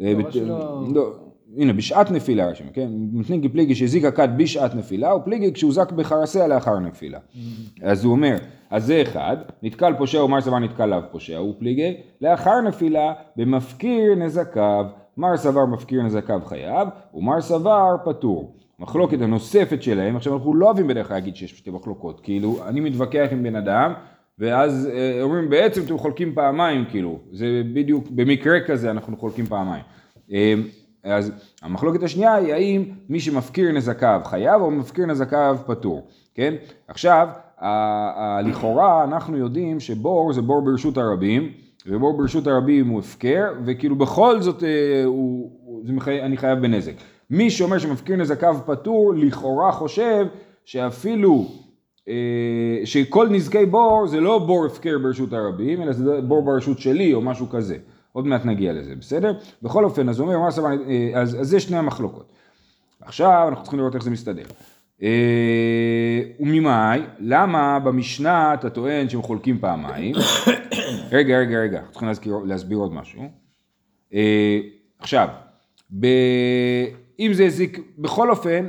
אה, 0.00 0.14
בת- 0.18 0.24
רש"י 0.26 0.40
לא- 0.44 0.82
לא, 0.94 1.12
הנה, 1.56 1.72
בשעת 1.72 2.10
נפילה 2.10 2.46
רשום, 2.46 2.66
כן? 2.72 2.88
מתנגי 3.12 3.48
פליגי 3.48 3.74
שהזיק 3.74 4.04
הכד 4.04 4.28
בשעת 4.36 4.74
נפילה, 4.74 5.14
ופליגי 5.14 5.52
כשהוזק 5.52 5.92
בחרסיה 5.92 6.48
לאחר 6.48 6.78
נפילה. 6.78 7.18
אז 7.82 8.04
הוא 8.04 8.12
אומר, 8.12 8.36
אז 8.70 8.84
זה 8.84 9.02
אחד, 9.02 9.36
נתקל 9.62 9.94
פושע 9.98 10.24
ומר 10.24 10.40
סבר 10.40 10.58
נתקל 10.58 10.86
לאו 10.86 10.98
פושע, 11.10 11.36
הוא 11.36 11.54
פליגי, 11.58 11.96
לאחר 12.20 12.60
נפילה, 12.60 13.12
במפקיר 13.36 14.14
נזקיו, 14.14 14.86
מר 15.16 15.36
סבר 15.36 15.66
מפקיר 15.66 16.02
נזקיו 16.02 16.40
חייב, 16.44 16.88
ומר 17.14 17.40
סבר 17.40 17.96
פטור. 18.04 18.54
מחלוקת 18.78 19.20
הנוספת 19.20 19.82
שלהם, 19.82 20.16
עכשיו 20.16 20.36
אנחנו 20.36 20.54
לא 20.54 20.66
אוהבים 20.66 20.86
בדרך 20.86 21.08
כלל 21.08 21.16
להגיד 21.16 21.36
שיש 21.36 21.50
שתי 21.50 21.70
מחלוקות, 21.70 22.20
כאילו, 22.20 22.58
אני 22.66 22.80
מתווכח 22.80 23.28
עם 23.32 23.42
בן 23.42 23.56
אדם, 23.56 23.92
ואז 24.38 24.88
אה, 24.92 25.22
אומרים 25.22 25.50
בעצם 25.50 25.82
אתם 25.86 25.98
חולקים 25.98 26.34
פעמיים, 26.34 26.84
כאילו, 26.90 27.18
זה 27.32 27.62
בדיוק, 27.74 28.10
במקרה 28.10 28.60
כזה 28.60 28.90
אנחנו 28.90 29.16
חולקים 29.16 29.46
פעמיים. 29.46 29.82
אה, 30.32 30.54
אז 31.04 31.32
המחלוקת 31.62 32.02
השנייה 32.02 32.34
היא 32.34 32.52
האם 32.52 32.84
מי 33.08 33.20
שמפקיר 33.20 33.72
נזקיו 33.72 34.20
חייב 34.24 34.62
או 34.62 34.70
מפקיר 34.70 35.06
נזקיו 35.06 35.58
פטור, 35.66 36.06
כן? 36.34 36.54
עכשיו, 36.88 37.28
לכאורה 38.44 39.04
אנחנו 39.04 39.36
יודעים 39.36 39.80
שבור 39.80 40.32
זה 40.32 40.42
בור 40.42 40.62
ברשות 40.62 40.96
הרבים, 40.96 41.52
ובור 41.86 42.18
ברשות 42.18 42.46
הרבים 42.46 42.88
הוא 42.88 42.98
הפקר, 42.98 43.52
וכאילו 43.64 43.96
בכל 43.96 44.40
זאת 44.40 44.64
אה, 44.64 45.04
הוא, 45.04 45.50
מחי, 45.84 46.22
אני 46.22 46.36
חייב 46.36 46.58
בנזק. 46.58 46.92
מי 47.30 47.50
שאומר 47.50 47.78
שמפקיר 47.78 48.16
נזקיו 48.16 48.56
פטור, 48.66 49.14
לכאורה 49.16 49.72
חושב 49.72 50.26
שאפילו 50.64 51.46
אה, 52.08 52.14
שכל 52.84 53.28
נזקי 53.28 53.66
בור 53.66 54.06
זה 54.06 54.20
לא 54.20 54.38
בור 54.38 54.66
הפקר 54.66 54.98
ברשות 55.02 55.32
הרבים, 55.32 55.82
אלא 55.82 55.92
זה 55.92 56.20
בור 56.20 56.42
ברשות 56.42 56.78
שלי 56.78 57.14
או 57.14 57.20
משהו 57.20 57.48
כזה. 57.48 57.76
עוד 58.12 58.26
מעט 58.26 58.44
נגיע 58.44 58.72
לזה, 58.72 58.94
בסדר? 58.96 59.32
בכל 59.62 59.84
אופן, 59.84 60.08
אז 60.08 60.18
הוא 60.18 60.28
אומר, 60.28 60.38
מה 60.38 60.50
סבבה, 60.50 60.68
אה, 60.88 61.10
אז, 61.14 61.40
אז 61.40 61.48
זה 61.48 61.60
שני 61.60 61.76
המחלוקות. 61.76 62.32
עכשיו 63.00 63.46
אנחנו 63.48 63.62
צריכים 63.62 63.78
לראות 63.80 63.94
איך 63.94 64.04
זה 64.04 64.10
מסתדר. 64.10 64.44
אה, 65.02 66.22
וממאי, 66.40 67.00
למה 67.18 67.78
במשנה 67.78 68.54
אתה 68.54 68.70
טוען 68.70 69.08
שהם 69.08 69.22
חולקים 69.22 69.58
פעמיים? 69.58 70.14
רגע, 71.12 71.38
רגע, 71.38 71.58
רגע, 71.58 71.78
אנחנו 71.78 71.90
צריכים 71.90 72.08
להזכיר, 72.08 72.36
להסביר 72.44 72.78
עוד 72.78 72.92
משהו. 72.92 73.22
אה, 74.14 74.60
עכשיו, 74.98 75.28
ב... 76.00 76.06
אם 77.20 77.32
זה 77.32 77.44
הזיק, 77.44 77.80
בכל 77.98 78.30
אופן, 78.30 78.66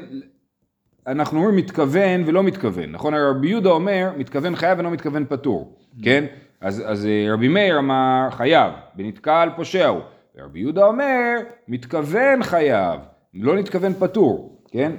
אנחנו 1.07 1.39
אומרים 1.39 1.55
מתכוון 1.55 2.23
ולא 2.25 2.43
מתכוון, 2.43 2.91
נכון? 2.91 3.13
רבי 3.13 3.49
יהודה 3.49 3.69
אומר 3.69 4.11
מתכוון 4.17 4.55
חייב 4.55 4.79
ולא 4.79 4.91
מתכוון 4.91 5.25
פטור, 5.29 5.77
כן? 6.03 6.25
אז, 6.61 6.83
אז 6.85 7.05
אה, 7.05 7.33
רבי 7.33 7.47
מאיר 7.47 7.79
אמר 7.79 8.27
חייב, 8.31 8.73
ונתקל 8.97 9.49
פושע 9.55 9.87
הוא, 9.87 10.01
ורבי 10.35 10.59
יהודה 10.59 10.85
אומר 10.85 11.35
מתכוון 11.67 12.43
חייב, 12.43 12.99
לא 13.33 13.55
נתכוון 13.55 13.93
פטור, 13.93 14.61
כן? 14.71 14.91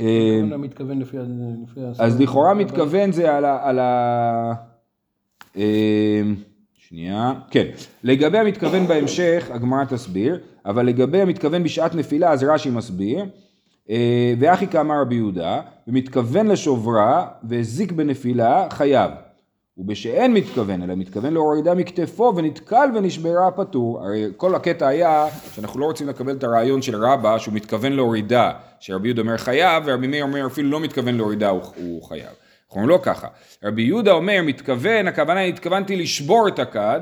אה, 0.00 0.40
אני 0.42 0.56
מתכוון 0.56 0.98
לפי 0.98 1.18
ה... 1.18 1.22
לפי 1.62 1.80
ה- 1.80 2.04
אז 2.04 2.20
לכאורה 2.20 2.54
מתכוון 2.54 3.12
זה 3.12 3.36
על 3.36 3.44
ה... 3.44 3.68
על 3.68 3.78
ה... 3.78 4.52
אה, 5.56 6.22
שנייה, 6.74 7.32
כן. 7.50 7.66
לגבי 8.04 8.38
המתכוון 8.38 8.86
בהמשך, 8.86 9.50
הגמרא 9.52 9.84
תסביר, 9.84 10.38
אבל 10.66 10.86
לגבי 10.86 11.20
המתכוון 11.20 11.62
בשעת 11.62 11.94
נפילה, 11.94 12.30
אז 12.30 12.44
רש"י 12.44 12.70
מסביר. 12.70 13.24
ואחי 14.38 14.66
כאמר 14.66 15.00
רבי 15.00 15.14
יהודה, 15.14 15.60
ומתכוון 15.88 16.46
לשוברה 16.46 17.28
והזיק 17.42 17.92
בנפילה, 17.92 18.66
חייב. 18.70 19.10
ובשאין 19.78 20.34
מתכוון, 20.34 20.82
אלא 20.82 20.94
מתכוון 20.94 21.32
להורידה 21.32 21.74
מכתפו 21.74 22.32
ונתקל 22.36 22.88
ונשברה 22.94 23.50
פטור. 23.50 24.04
הרי 24.04 24.24
כל 24.36 24.54
הקטע 24.54 24.88
היה 24.88 25.26
שאנחנו 25.54 25.80
לא 25.80 25.84
רוצים 25.84 26.08
לקבל 26.08 26.36
את 26.36 26.44
הרעיון 26.44 26.82
של 26.82 27.04
רבא 27.04 27.38
שהוא 27.38 27.54
מתכוון 27.54 27.92
להורידה, 27.92 28.52
שרבי 28.80 29.08
יהודה 29.08 29.22
אומר 29.22 29.36
חייב, 29.36 29.82
ורבי 29.86 30.06
מאיר 30.06 30.24
אומר 30.24 30.46
אפילו 30.46 30.70
לא 30.70 30.80
מתכוון 30.80 31.14
להורידה, 31.14 31.48
הוא, 31.48 31.62
הוא 31.76 32.02
חייב. 32.02 32.26
אנחנו 32.26 32.82
אומרים 32.82 32.88
לא 32.88 33.00
ככה. 33.02 33.28
רבי 33.64 33.82
יהודה 33.82 34.12
אומר 34.12 34.40
מתכוון, 34.44 35.08
הכוונה 35.08 35.40
היא 35.40 35.52
התכוונתי 35.52 35.96
לשבור 35.96 36.48
את 36.48 36.58
הכד, 36.58 37.00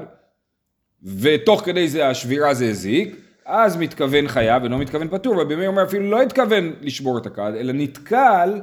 ותוך 1.03 1.63
כדי 1.65 1.89
זה 1.89 2.09
השבירה 2.09 2.55
זה 2.55 2.69
הזיק, 2.69 3.17
אז 3.47 3.77
מתכוון 3.77 4.29
חייב 4.29 4.63
ולא 4.63 4.79
מתכוון 4.79 5.09
פטור, 5.09 5.41
רבי 5.41 5.57
מאיר 5.57 5.69
אומר 5.69 5.85
אפילו 5.85 6.11
לא 6.11 6.23
התכוון 6.23 6.73
לשבור 6.81 7.19
את 7.19 7.27
הכד, 7.27 7.53
אלא 7.57 7.73
נתקל 7.73 8.61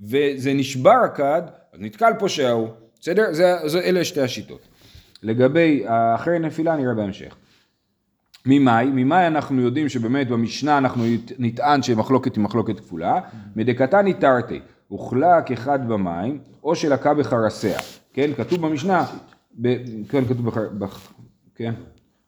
וזה 0.00 0.52
נשבר 0.54 0.96
הכד, 1.04 1.42
אז 1.72 1.80
נתקל 1.80 2.12
פושע 2.18 2.50
הוא, 2.50 2.68
בסדר? 3.02 3.26
זה, 3.30 3.56
זה, 3.64 3.80
אלה 3.80 4.04
שתי 4.04 4.20
השיטות. 4.20 4.60
לגבי 5.22 5.84
אחרי 6.14 6.38
נפילה 6.38 6.76
נראה 6.76 6.94
בהמשך. 6.94 7.34
ממאי? 8.46 8.86
ממאי 8.92 9.26
אנחנו 9.26 9.60
יודעים 9.60 9.88
שבאמת 9.88 10.28
במשנה 10.28 10.78
אנחנו 10.78 11.04
נטען 11.38 11.82
שמחלוקת 11.82 12.36
היא 12.36 12.44
מחלוקת 12.44 12.80
כפולה, 12.80 13.20
מדקתני 13.56 14.14
תרתי, 14.14 14.60
הוחלק 14.88 15.50
אחד 15.52 15.88
במים, 15.88 16.38
או 16.64 16.76
שלקה 16.76 17.14
בחרסיה, 17.14 17.78
כן? 18.12 18.30
כתוב 18.36 18.66
במשנה, 18.66 19.04
ב, 19.60 19.76
כן, 20.08 20.24
כתוב 20.24 20.46
בחר... 20.46 20.68
בח, 20.78 21.12
כן? 21.54 21.72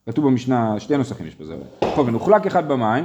כתוב 0.07 0.27
במשנה, 0.27 0.81
שתי 0.81 0.97
נוסחים 0.97 1.27
יש 1.27 1.35
בזה. 1.35 1.57
בכל 1.77 2.01
אופן, 2.01 2.13
הוחלק 2.13 2.47
אחד 2.47 2.69
במים, 2.69 3.05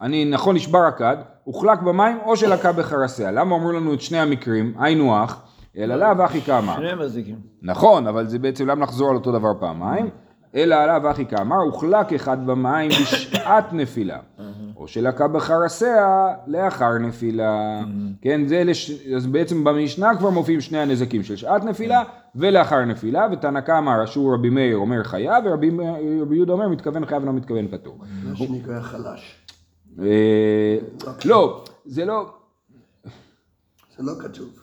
אני 0.00 0.24
נכון 0.24 0.56
נשבר 0.56 0.84
הכד, 0.84 1.16
הוחלק 1.44 1.82
במים 1.82 2.18
או 2.24 2.36
שלקה 2.36 2.72
בחרסיה. 2.72 3.30
למה 3.30 3.56
אמרו 3.56 3.72
לנו 3.72 3.94
את 3.94 4.00
שני 4.00 4.18
המקרים, 4.18 4.74
היינו 4.78 5.16
הך, 5.16 5.40
אלא 5.76 5.96
לאו 5.96 6.24
אחי 6.24 6.40
כאמר. 6.40 6.76
שניהם 6.76 6.98
מזיקים. 6.98 7.36
נכון, 7.62 8.06
אבל 8.06 8.26
זה 8.26 8.38
בעצם 8.38 8.66
למה 8.66 8.82
לחזור 8.84 9.10
על 9.10 9.16
אותו 9.16 9.32
דבר 9.32 9.52
פעמיים, 9.60 10.10
אלא 10.54 10.74
עליו 10.74 11.10
אחי 11.10 11.26
כאמר, 11.26 11.56
הוחלק 11.56 12.12
אחד 12.12 12.46
במים 12.46 12.90
בשעת 12.90 13.72
נפילה, 13.72 14.18
או 14.76 14.88
שלקה 14.88 15.28
בחרסיה 15.28 16.06
לאחר 16.46 16.98
נפילה, 16.98 17.80
כן, 18.22 18.46
זה 18.46 18.60
אלה, 18.60 18.74
ש- 18.74 19.06
אז 19.16 19.26
בעצם 19.26 19.64
במשנה 19.64 20.16
כבר 20.18 20.30
מופיעים 20.30 20.60
שני 20.60 20.78
הנזקים 20.78 21.22
של 21.22 21.36
שעת 21.36 21.64
נפילה 21.64 22.02
ולאחר 22.34 22.84
נפילה, 22.84 23.26
ותנא 23.32 23.60
קמא 23.60 24.06
שהוא 24.06 24.34
רבי 24.34 24.50
מאיר 24.50 24.76
אומר 24.76 25.04
חייב, 25.04 25.44
ורבי 25.46 25.70
יהודה 26.36 26.52
אומר 26.52 26.68
מתכוון 26.68 27.06
חייב 27.06 27.22
ולא 27.22 27.32
מתכוון 27.32 27.68
פטור. 27.68 27.98
מה 28.24 28.36
שנקרא 28.36 28.80
חלש. 28.80 29.36
אה, 30.02 30.76
לא, 31.24 31.64
זה 31.84 32.04
לא, 32.04 32.30
זה 33.96 34.02
לא 34.02 34.12
כתוב. 34.20 34.59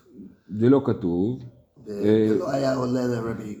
זה 0.48 0.68
לא 0.68 0.80
כתוב. 0.84 1.38
זה 1.86 2.36
לא 2.38 2.50
היה 2.50 2.74
עולה 2.74 3.06
לרבי. 3.06 3.56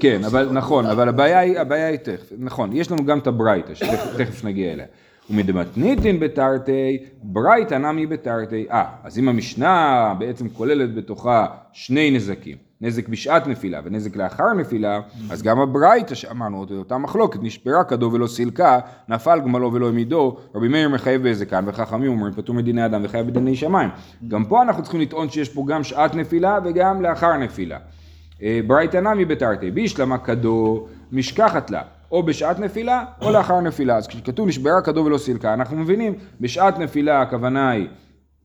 כן, 0.00 0.24
אבל 0.24 0.48
נכון, 0.52 0.86
אבל 0.86 1.08
הבעיה 1.08 1.38
היא, 1.38 1.58
הבעיה 1.58 1.86
היא 1.86 1.98
תכף, 1.98 2.32
נכון, 2.38 2.76
יש 2.76 2.90
לנו 2.90 3.04
גם 3.04 3.18
את 3.18 3.26
הברייתא, 3.26 3.74
שתכף 3.74 4.44
נגיע 4.48 4.72
אליה. 4.72 4.86
ומדמתניתין 5.30 6.20
בתרתי, 6.20 6.98
ברייתא 7.22 7.74
נמי 7.74 8.06
בתרתי. 8.06 8.66
אה, 8.70 8.84
אז 9.04 9.18
אם 9.18 9.28
המשנה 9.28 10.14
בעצם 10.18 10.48
כוללת 10.48 10.94
בתוכה 10.94 11.46
שני 11.72 12.10
נזקים, 12.10 12.56
נזק 12.82 13.08
בשעת 13.08 13.46
נפילה 13.46 13.80
ונזק 13.84 14.16
לאחר 14.16 14.52
נפילה, 14.52 15.00
אז 15.30 15.42
גם 15.42 15.60
הברייתא 15.60 16.14
שאמרנו, 16.14 16.66
אותה 16.78 16.98
מחלוקת, 16.98 17.42
נשברה 17.42 17.84
כדו 17.84 18.10
ולא 18.12 18.26
סילקה, 18.26 18.78
נפל 19.08 19.40
גמלו 19.40 19.72
ולא 19.72 19.86
העמידו, 19.86 20.36
רבי 20.54 20.68
מאיר 20.68 20.88
מחייב 20.88 21.28
בזקן, 21.28 21.64
וחכמים 21.66 22.10
אומרים 22.10 22.32
פטור 22.32 22.54
מדיני 22.54 22.86
אדם 22.86 23.00
וחייב 23.04 23.26
בדיני 23.26 23.56
שמיים. 23.56 23.90
גם 24.28 24.44
פה 24.44 24.62
אנחנו 24.62 24.82
צריכים 24.82 25.00
לטעון 25.00 25.30
שיש 25.30 25.48
פה 25.48 25.64
גם 25.68 25.84
שעת 25.84 26.14
נפילה 26.14 26.58
וגם 26.64 27.02
לאחר 27.02 27.36
נפילה. 27.36 27.78
אה, 28.42 28.60
ברייתא 28.66 28.96
נמי 28.96 29.24
בתרתי, 29.24 29.70
בישלמה 29.70 30.18
כדו 30.18 30.86
משכחת 31.12 31.70
לה, 31.70 31.82
או 32.12 32.22
בשעת 32.22 32.58
נפילה 32.58 33.04
או 33.20 33.30
לאחר 33.30 33.60
נפילה. 33.60 33.96
אז 33.96 34.06
כשכתוב 34.06 34.48
נשברה 34.48 34.82
כדו 34.82 35.04
ולא 35.04 35.18
סילקה, 35.18 35.54
אנחנו 35.54 35.76
מבינים, 35.76 36.14
בשעת 36.40 36.78
נפילה 36.78 37.22
הכוונה 37.22 37.70
היא 37.70 37.86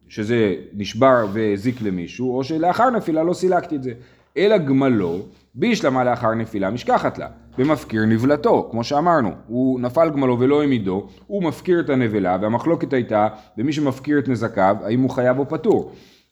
שזה 0.10 0.56
נשבר 0.74 1.26
והזיק 1.34 1.82
למישהו, 1.82 2.38
או 2.38 2.44
שלאחר 2.44 2.90
נפילה 2.90 3.24
לא 3.24 3.34
סילקתי 3.34 3.76
את 3.76 3.84
זה. 3.84 3.92
אלא 4.38 4.58
גמלו, 4.58 5.20
בישלמה 5.56 6.04
לאחר 6.04 6.34
נפילה 6.34 6.70
משכחת 6.70 7.18
לה, 7.18 7.28
במפקיר 7.58 8.06
נבלתו, 8.06 8.68
כמו 8.72 8.84
שאמרנו, 8.84 9.32
הוא 9.48 9.80
נפל 9.80 10.10
גמלו 10.10 10.40
ולא 10.40 10.62
העמידו, 10.62 11.08
הוא 11.28 11.44
מפקיר 11.44 11.80
את 11.80 11.90
הנבלה, 11.90 12.38
והמחלוקת 12.42 12.94
הייתה 12.94 13.28
במי 13.58 13.74
שמפקיר 13.74 14.20
את 14.20 14.28
נזקיו, 14.28 14.76
האם 14.84 15.02
הוא 15.02 15.10
חייב 15.10 15.40
או 15.40 15.50
פטור. 15.50 15.92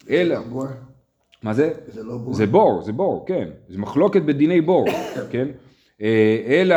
אלא? 0.10 0.40
מה 1.44 1.54
זה? 1.54 1.74
זה 1.88 2.04
לא 2.04 2.18
בור? 2.18 2.34
זה 2.34 2.46
בור, 2.46 2.82
זה 2.82 2.94
בור, 2.94 3.26
כן. 3.28 3.48
זה 3.70 3.78
מחלוקת 3.78 4.22
בדיני 4.22 4.62
בור, 4.62 4.86
כן? 5.32 5.48
אה, 6.02 6.44
אלא 6.48 6.76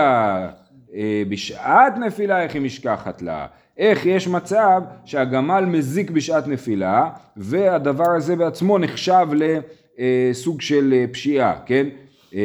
אה, 0.95 1.23
בשעת 1.29 1.97
נפילה 2.07 2.43
איך 2.43 2.55
היא 2.55 2.63
משכחת 2.63 3.23
לה? 3.23 3.47
איך 3.79 4.07
יש 4.07 4.29
מצב 4.29 4.83
שהגמל 5.05 5.65
מזיק 5.65 6.11
בשעת 6.11 6.47
נפילה 6.47 7.11
והדבר 7.37 8.11
הזה 8.17 8.37
בעצמו 8.37 8.79
נחשב 8.79 9.27
לסוג 9.99 10.61
של 10.61 10.93
אה, 10.93 11.05
פשיעה, 11.13 11.55
כן? 11.67 11.87
אה, 12.35 12.41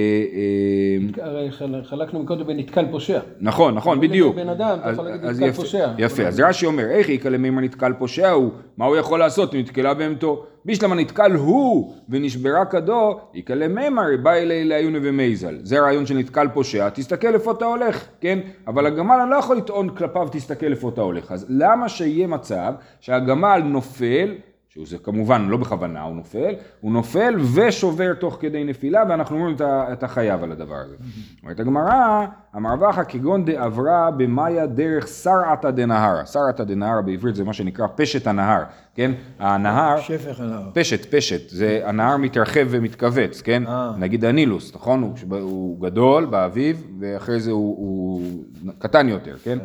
אה, 1.20 1.26
הרי 1.26 1.52
חלקנו 1.84 2.24
מקודם 2.24 2.48
בנתקל 2.48 2.86
פושע. 2.92 3.20
נכון, 3.40 3.76
נכון, 3.76 3.98
אבל 3.98 4.08
בדיוק. 4.08 4.36
בן 4.36 4.50
אדם, 4.50 4.78
אתה 4.82 4.92
יכול 4.92 5.06
להגיד 5.06 5.30
נתקל 5.30 5.52
פושע. 5.52 5.92
יפה, 5.98 6.24
אז 6.24 6.40
רש"י 6.40 6.66
אומר, 6.66 6.86
איך 6.90 7.10
יקא 7.10 7.28
למימר 7.28 7.62
נתקל 7.62 7.94
פושע 7.94 8.30
הוא, 8.30 8.52
מה 8.78 8.86
הוא 8.86 8.96
יכול 8.96 9.20
לעשות 9.20 9.56
אם 9.56 9.60
נתקלה 9.60 9.94
בהמתו? 9.94 10.46
בישלמה 10.66 10.96
נתקל 10.96 11.32
הוא 11.32 11.94
ונשברה 12.10 12.66
כדו, 12.66 13.20
יקא 13.34 13.54
למימר 13.54 14.04
בא 14.24 14.34
אלי 14.34 14.66
לעיוני 14.66 15.00
ומייזל. 15.02 15.58
זה 15.64 15.80
הרעיון 15.80 16.06
של 16.06 16.18
נתקל 16.18 16.48
פושע, 16.54 16.90
תסתכל 16.90 17.34
איפה 17.34 17.52
אתה 17.52 17.66
הולך, 17.66 18.06
כן? 18.22 18.40
אבל 18.68 18.86
הגמל 18.86 19.16
אני 19.24 19.32
לא 19.32 19.36
יכול 19.36 19.58
לטעון 19.58 19.90
כלפיו 19.90 20.28
תסתכל 20.32 20.72
איפה 20.72 20.90
אתה 20.90 21.02
הולך. 21.02 21.32
אז 21.32 21.46
למה 21.50 21.90
שיהיה 21.90 22.28
מצב 22.28 22.74
שהגמל 23.00 23.62
נופל 23.66 24.36
שזה 24.74 24.98
כמובן 24.98 25.48
לא 25.50 25.58
בכוונה 25.58 26.02
הוא 26.02 26.16
נופל, 26.16 26.54
הוא 26.82 26.92
נופל 26.92 27.36
ושובר 27.56 28.14
תוך 28.14 28.38
כדי 28.40 28.64
נפילה 28.64 29.04
ואנחנו 29.10 29.36
אומרים 29.36 29.56
את 29.64 30.04
החייב 30.04 30.44
על 30.44 30.52
הדבר 30.52 30.76
הזה. 30.76 30.96
אומרת 31.44 31.60
הגמרא, 31.60 32.26
המרווח 32.54 33.00
כגון 33.08 33.46
דעברה 33.46 34.12
במאיה 34.12 34.66
דרך 34.66 35.08
סרעתא 35.08 35.72
דנהרה. 35.72 36.26
סרעתא 36.26 36.64
דנהרה 36.64 37.02
בעברית 37.02 37.36
זה 37.36 37.44
מה 37.44 37.54
שנקרא 37.54 37.88
פשט 37.96 38.28
הנהר, 38.28 38.64
כן? 38.96 39.12
הנהר, 39.40 40.00
שפך 40.00 40.40
הנהר. 40.40 40.70
פשט, 40.74 41.16
פשט, 41.16 41.50
זה 41.50 41.82
הנהר 41.86 42.18
מתרחב 42.18 42.68
ומתכווץ, 42.70 43.42
כן? 43.42 43.68
אה. 43.68 43.92
נגיד 43.98 44.26
הנילוס, 44.26 44.76
נכון? 44.76 45.14
הוא, 45.30 45.82
גדול 45.82 46.26
באביב 46.26 46.88
ואחרי 47.00 47.40
זה 47.40 47.52
הוא, 47.52 47.78
הוא 47.78 48.44
קטן 48.80 49.10
יותר, 49.10 49.36
כן? 49.44 49.60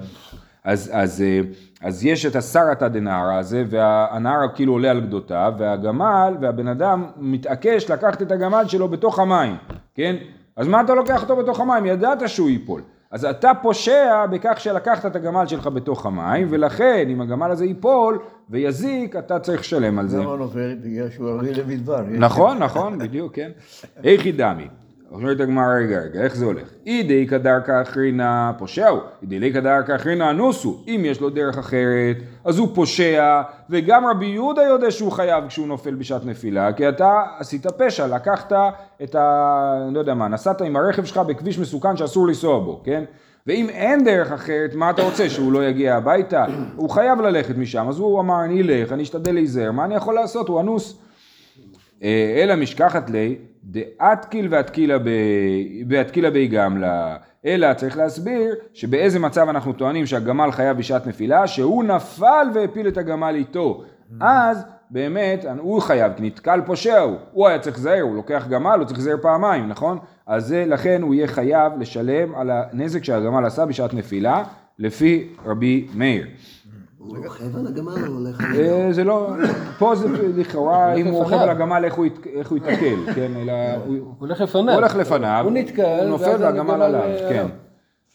אז, 0.68 0.90
אז, 0.92 1.22
אה, 1.22 1.40
אז 1.80 2.04
יש 2.04 2.26
את 2.26 2.36
הסרתא 2.36 2.88
דנהרה 2.88 3.38
הזה, 3.38 3.64
והנהר 3.68 4.46
כאילו 4.54 4.72
עולה 4.72 4.90
על 4.90 5.00
גדותיו, 5.00 5.52
והגמל 5.58 6.36
והבן 6.40 6.68
אדם 6.68 7.04
מתעקש 7.16 7.90
לקחת 7.90 8.22
את 8.22 8.32
הגמל 8.32 8.64
שלו 8.66 8.88
בתוך 8.88 9.18
המים, 9.18 9.56
כן? 9.94 10.16
אז 10.56 10.68
מה 10.68 10.80
אתה 10.80 10.94
לוקח 10.94 11.22
אותו 11.22 11.36
בתוך 11.36 11.60
המים? 11.60 11.86
ידעת 11.86 12.28
שהוא 12.28 12.50
ייפול. 12.50 12.82
אז 13.10 13.24
אתה 13.24 13.50
פושע 13.62 14.26
בכך 14.26 14.60
שלקחת 14.60 15.06
את 15.06 15.16
הגמל 15.16 15.46
שלך 15.46 15.66
בתוך 15.66 16.06
המים, 16.06 16.46
ולכן 16.50 17.06
אם 17.08 17.20
הגמל 17.20 17.50
הזה 17.50 17.64
ייפול 17.64 18.18
ויזיק, 18.50 19.16
אתה 19.16 19.38
צריך 19.38 19.60
לשלם 19.60 19.98
על 19.98 20.08
זה. 20.08 20.18
למה 20.18 20.36
נופל? 20.36 20.76
בגלל 20.84 21.10
שהוא 21.10 21.28
ערבי 21.28 21.54
למדבר. 21.54 22.02
נכון, 22.02 22.58
נכון, 22.58 22.98
בדיוק, 22.98 23.34
כן. 23.34 23.50
איכי 24.04 24.32
דמי. 24.32 24.68
אומרת 25.12 25.40
הגמרא, 25.40 25.64
רגע, 25.66 26.00
רגע, 26.00 26.20
איך 26.20 26.36
זה 26.36 26.44
הולך? 26.44 26.68
אידי 26.86 27.26
כדרכא 27.26 27.82
אחרינה 27.82 28.52
פושעו, 28.58 28.98
אידי 29.32 29.52
כדרכא 29.52 29.96
אחרינה 29.96 30.30
אנוסו. 30.30 30.84
אם 30.88 31.02
יש 31.04 31.20
לו 31.20 31.30
דרך 31.30 31.58
אחרת, 31.58 32.16
אז 32.44 32.58
הוא 32.58 32.68
פושע, 32.74 33.42
וגם 33.70 34.06
רבי 34.06 34.26
יהודה 34.26 34.62
יודע 34.62 34.90
שהוא 34.90 35.12
חייב 35.12 35.48
כשהוא 35.48 35.66
נופל 35.68 35.94
בשעת 35.94 36.24
נפילה, 36.24 36.72
כי 36.72 36.88
אתה 36.88 37.22
עשית 37.38 37.66
פשע, 37.66 38.06
לקחת 38.06 38.52
את 39.02 39.14
ה... 39.14 39.74
אני 39.86 39.94
לא 39.94 39.98
יודע 39.98 40.14
מה, 40.14 40.28
נסעת 40.28 40.60
עם 40.60 40.76
הרכב 40.76 41.04
שלך 41.04 41.18
בכביש 41.18 41.58
מסוכן 41.58 41.96
שאסור 41.96 42.26
לנסוע 42.26 42.58
בו, 42.58 42.80
כן? 42.84 43.04
ואם 43.46 43.68
אין 43.68 44.04
דרך 44.04 44.32
אחרת, 44.32 44.74
מה 44.74 44.90
אתה 44.90 45.02
רוצה, 45.02 45.28
שהוא 45.28 45.52
לא 45.52 45.64
יגיע 45.64 45.96
הביתה? 45.96 46.44
הוא 46.76 46.90
חייב 46.90 47.20
ללכת 47.20 47.56
משם, 47.56 47.88
אז 47.88 47.98
הוא 47.98 48.20
אמר, 48.20 48.44
אני 48.44 48.62
אלך, 48.62 48.92
אני 48.92 49.02
אשתדל 49.02 49.34
להיזהר, 49.34 49.72
מה 49.72 49.84
אני 49.84 49.94
יכול 49.94 50.14
לעשות? 50.14 50.48
הוא 50.48 50.60
אנוס. 50.60 50.98
אה, 52.02 52.42
אלא 52.42 52.56
משכחת 52.56 53.10
לי, 53.10 53.36
דאתקיל 53.68 54.54
ואתקילה 55.88 56.30
בי 56.30 56.46
גמלה. 56.46 57.16
אלא 57.46 57.74
צריך 57.74 57.98
להסביר 57.98 58.54
שבאיזה 58.74 59.18
מצב 59.18 59.48
אנחנו 59.48 59.72
טוענים 59.72 60.06
שהגמל 60.06 60.50
חייב 60.50 60.78
בשעת 60.78 61.06
נפילה, 61.06 61.46
שהוא 61.46 61.84
נפל 61.84 62.46
והפיל 62.54 62.88
את 62.88 62.96
הגמל 62.96 63.34
איתו. 63.34 63.84
אז 64.20 64.64
באמת, 64.90 65.44
הוא 65.58 65.80
חייב, 65.80 66.12
כי 66.16 66.22
נתקל 66.22 66.60
פושע 66.66 66.98
הוא. 66.98 67.16
הוא 67.32 67.48
היה 67.48 67.58
צריך 67.58 67.76
לזהר, 67.76 68.00
הוא 68.00 68.16
לוקח 68.16 68.46
גמל, 68.48 68.76
הוא 68.78 68.84
צריך 68.84 68.98
לזהר 68.98 69.16
פעמיים, 69.22 69.68
נכון? 69.68 69.98
אז 70.26 70.46
זה, 70.46 70.64
לכן 70.66 71.02
הוא 71.02 71.14
יהיה 71.14 71.26
חייב 71.26 71.72
לשלם 71.78 72.34
על 72.34 72.50
הנזק 72.50 73.04
שהגמל 73.04 73.46
עשה 73.46 73.66
בשעת 73.66 73.94
נפילה, 73.94 74.44
לפי 74.78 75.28
רבי 75.44 75.86
מאיר. 75.94 76.26
הוא 76.98 77.16
רוכב 77.16 77.56
על 77.56 77.66
הגמל 77.66 78.06
או 78.06 78.12
הולך 78.12 78.40
על 78.40 78.60
אה, 78.60 78.92
זה 78.92 79.04
לא, 79.04 79.30
פה 79.78 79.94
זה 79.94 80.08
לכאורה, 80.36 80.94
אם 80.94 81.06
הוא 81.06 81.18
רוכב. 81.22 81.36
על 81.36 81.48
הגמל 81.48 81.84
איך 81.84 81.94
הוא 82.48 82.56
ייתקל, 82.56 83.14
כן, 83.14 83.32
אלא 83.36 83.52
הוא 83.86 84.14
הולך 84.18 84.40
לפניו. 84.40 84.74
הוא 84.74 84.80
הולך 84.80 84.96
לפניו, 84.96 85.40
הוא 85.44 85.52
נתקל, 85.52 86.00
הוא 86.00 86.08
נופל 86.08 86.36
והגמל 86.40 86.70
הגמל, 86.70 86.82
עליו, 86.82 87.00
אה, 87.00 87.28
כן. 87.28 87.46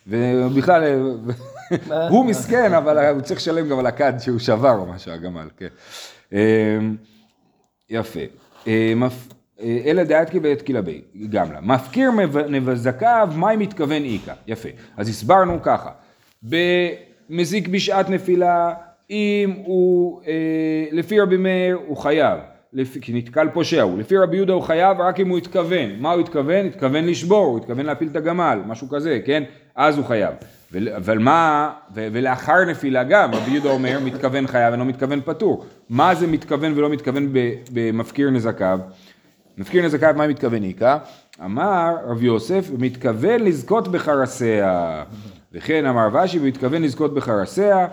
עליו. 0.08 0.48
ובכלל, 0.48 0.84
אה, 0.84 2.10
הוא 2.12 2.26
מסכן, 2.26 2.74
אבל 2.74 3.10
הוא 3.10 3.22
צריך 3.22 3.40
לשלם 3.40 3.70
גם 3.70 3.80
על 3.80 3.86
הכד 3.86 4.14
שהוא 4.20 4.40
שבר 4.40 4.76
או 4.76 4.86
משהו, 4.86 5.12
הגמל, 5.12 5.48
כן. 5.58 5.68
אה, 6.34 6.80
יפה. 7.90 8.20
אה, 8.68 8.94
אה, 9.62 9.82
אלא 9.86 10.04
דעתקי 10.04 10.40
בעת 10.40 10.70
בי, 10.86 11.02
גמלה. 11.30 11.62
מפקיר 11.62 12.12
נבזקיו, 12.50 13.30
מה 13.36 13.54
אם 13.54 13.60
מתכוון 13.60 14.04
איכא? 14.04 14.34
יפה. 14.48 14.70
אז 14.98 15.10
הסברנו 15.10 15.60
ככה. 15.64 15.90
במזיק 17.30 17.68
בשעת 17.68 18.10
נפילה, 18.10 18.74
אם 19.10 19.54
הוא, 19.66 20.22
אה, 20.28 20.34
לפי 20.92 21.20
רבי 21.20 21.38
מאיר, 21.38 21.80
הוא 21.88 21.98
חייב. 21.98 22.40
לפי, 22.74 23.02
כי 23.02 23.14
נתקל 23.14 23.48
פושע 23.54 23.82
הוא. 23.82 24.00
לפי 24.00 24.18
רבי 24.18 24.36
יהודה 24.36 24.54
הוא 24.54 24.62
חייב 24.62 25.02
רק 25.02 25.20
אם 25.20 25.30
הוא 25.30 25.38
התכוון. 25.38 25.90
מה 26.00 26.12
הוא 26.12 26.22
התכוון? 26.22 26.66
התכוון 26.66 27.06
לשבור, 27.06 27.46
הוא 27.46 27.58
התכוון 27.58 27.86
להפיל 27.86 28.08
את 28.12 28.16
הגמל, 28.16 28.60
משהו 28.68 28.90
כזה, 28.90 29.20
כן? 29.26 29.44
אז 29.76 29.98
הוא 29.98 30.06
חייב. 30.06 30.34
אבל 30.96 31.18
מה, 31.18 31.72
ו- 31.96 32.08
ולאחר 32.12 32.66
נפילה 32.66 33.04
גם, 33.04 33.34
רבי 33.34 33.52
יהודה 33.52 33.70
אומר, 33.70 34.00
מתכוון 34.06 34.48
חייב 34.48 34.74
ולא 34.74 34.86
מתכוון 34.86 35.22
פטור. 35.26 35.66
מה 35.90 36.16
זה 36.16 36.28
מתכוון 36.28 36.74
ולא 36.76 36.90
מתכוון 36.90 37.34
במפקיר 37.74 38.30
נזקיו? 38.30 38.80
מפקיר 39.58 39.86
נזקיו, 39.86 40.14
מה 40.18 40.28
מתכוון 40.28 40.64
איכא? 40.64 40.98
אמר 41.46 41.96
רב 42.08 42.24
יוסף, 42.24 42.70
מתכוון 42.78 43.42
לזכות 43.44 43.88
בחרסיה. 43.88 45.04
וכן 45.54 45.86
אמר 45.86 46.08
ושי, 46.24 46.40
ומתכוון 46.40 46.82
לזכות 46.82 47.14
בחרסיה. 47.14 47.88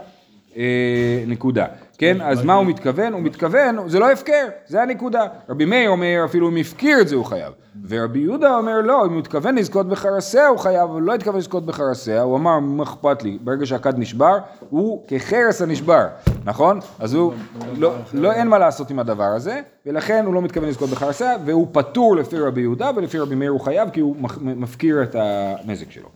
אה, 0.56 1.24
נקודה. 1.26 1.66
כן, 1.98 2.20
אז 2.20 2.44
מה 2.44 2.54
הוא 2.54 2.66
מתכוון? 2.66 3.12
הוא 3.12 3.22
מתכוון, 3.22 3.88
זה 3.88 3.98
לא 3.98 4.12
הפקר, 4.12 4.48
זה 4.66 4.82
הנקודה. 4.82 5.26
רבי 5.48 5.64
מאיר 5.64 5.90
אומר, 5.90 6.22
אפילו 6.24 6.48
אם 6.48 6.56
הפקיר 6.56 7.00
את 7.00 7.08
זה 7.08 7.16
הוא 7.16 7.24
חייב. 7.24 7.52
ורבי 7.88 8.18
יהודה 8.18 8.56
אומר, 8.56 8.80
לא, 8.80 9.06
אם 9.06 9.12
הוא 9.12 9.20
התכוון 9.20 9.54
לזכות 9.54 9.88
בחרסיה 9.88 10.46
הוא 10.46 10.58
חייב, 10.58 10.90
אבל 10.90 11.02
לא 11.02 11.14
התכוון 11.14 11.38
לזכות 11.38 11.66
בחרסיה, 11.66 12.22
הוא 12.22 12.36
אמר, 12.36 12.58
מה 12.58 12.82
אכפת 12.82 13.22
לי, 13.22 13.38
ברגע 13.40 13.66
שהכד 13.66 13.98
נשבר, 13.98 14.38
הוא 14.70 15.04
כחרס 15.08 15.62
הנשבר, 15.62 16.06
נכון? 16.44 16.78
אז 16.98 17.14
הוא, 17.14 17.32
לא, 17.78 17.94
לא, 18.12 18.32
אין 18.32 18.48
מה 18.48 18.58
לעשות 18.58 18.90
עם 18.90 18.98
הדבר 18.98 19.24
הזה, 19.24 19.60
ולכן 19.86 20.24
הוא 20.26 20.34
לא 20.34 20.42
מתכוון 20.42 20.68
לזכות 20.68 20.90
בחרסיה, 20.90 21.36
והוא 21.44 21.66
פטור 21.72 22.16
לפי 22.16 22.38
רבי 22.38 22.60
יהודה, 22.60 22.90
ולפי 22.96 23.18
רבי 23.18 23.34
מאיר 23.34 23.50
הוא 23.50 23.60
חייב, 23.60 23.90
כי 23.90 24.00
הוא 24.00 24.16
מפקיר 24.40 25.02
את 25.02 25.16
הנזק 25.18 25.90
שלו. 25.90 26.08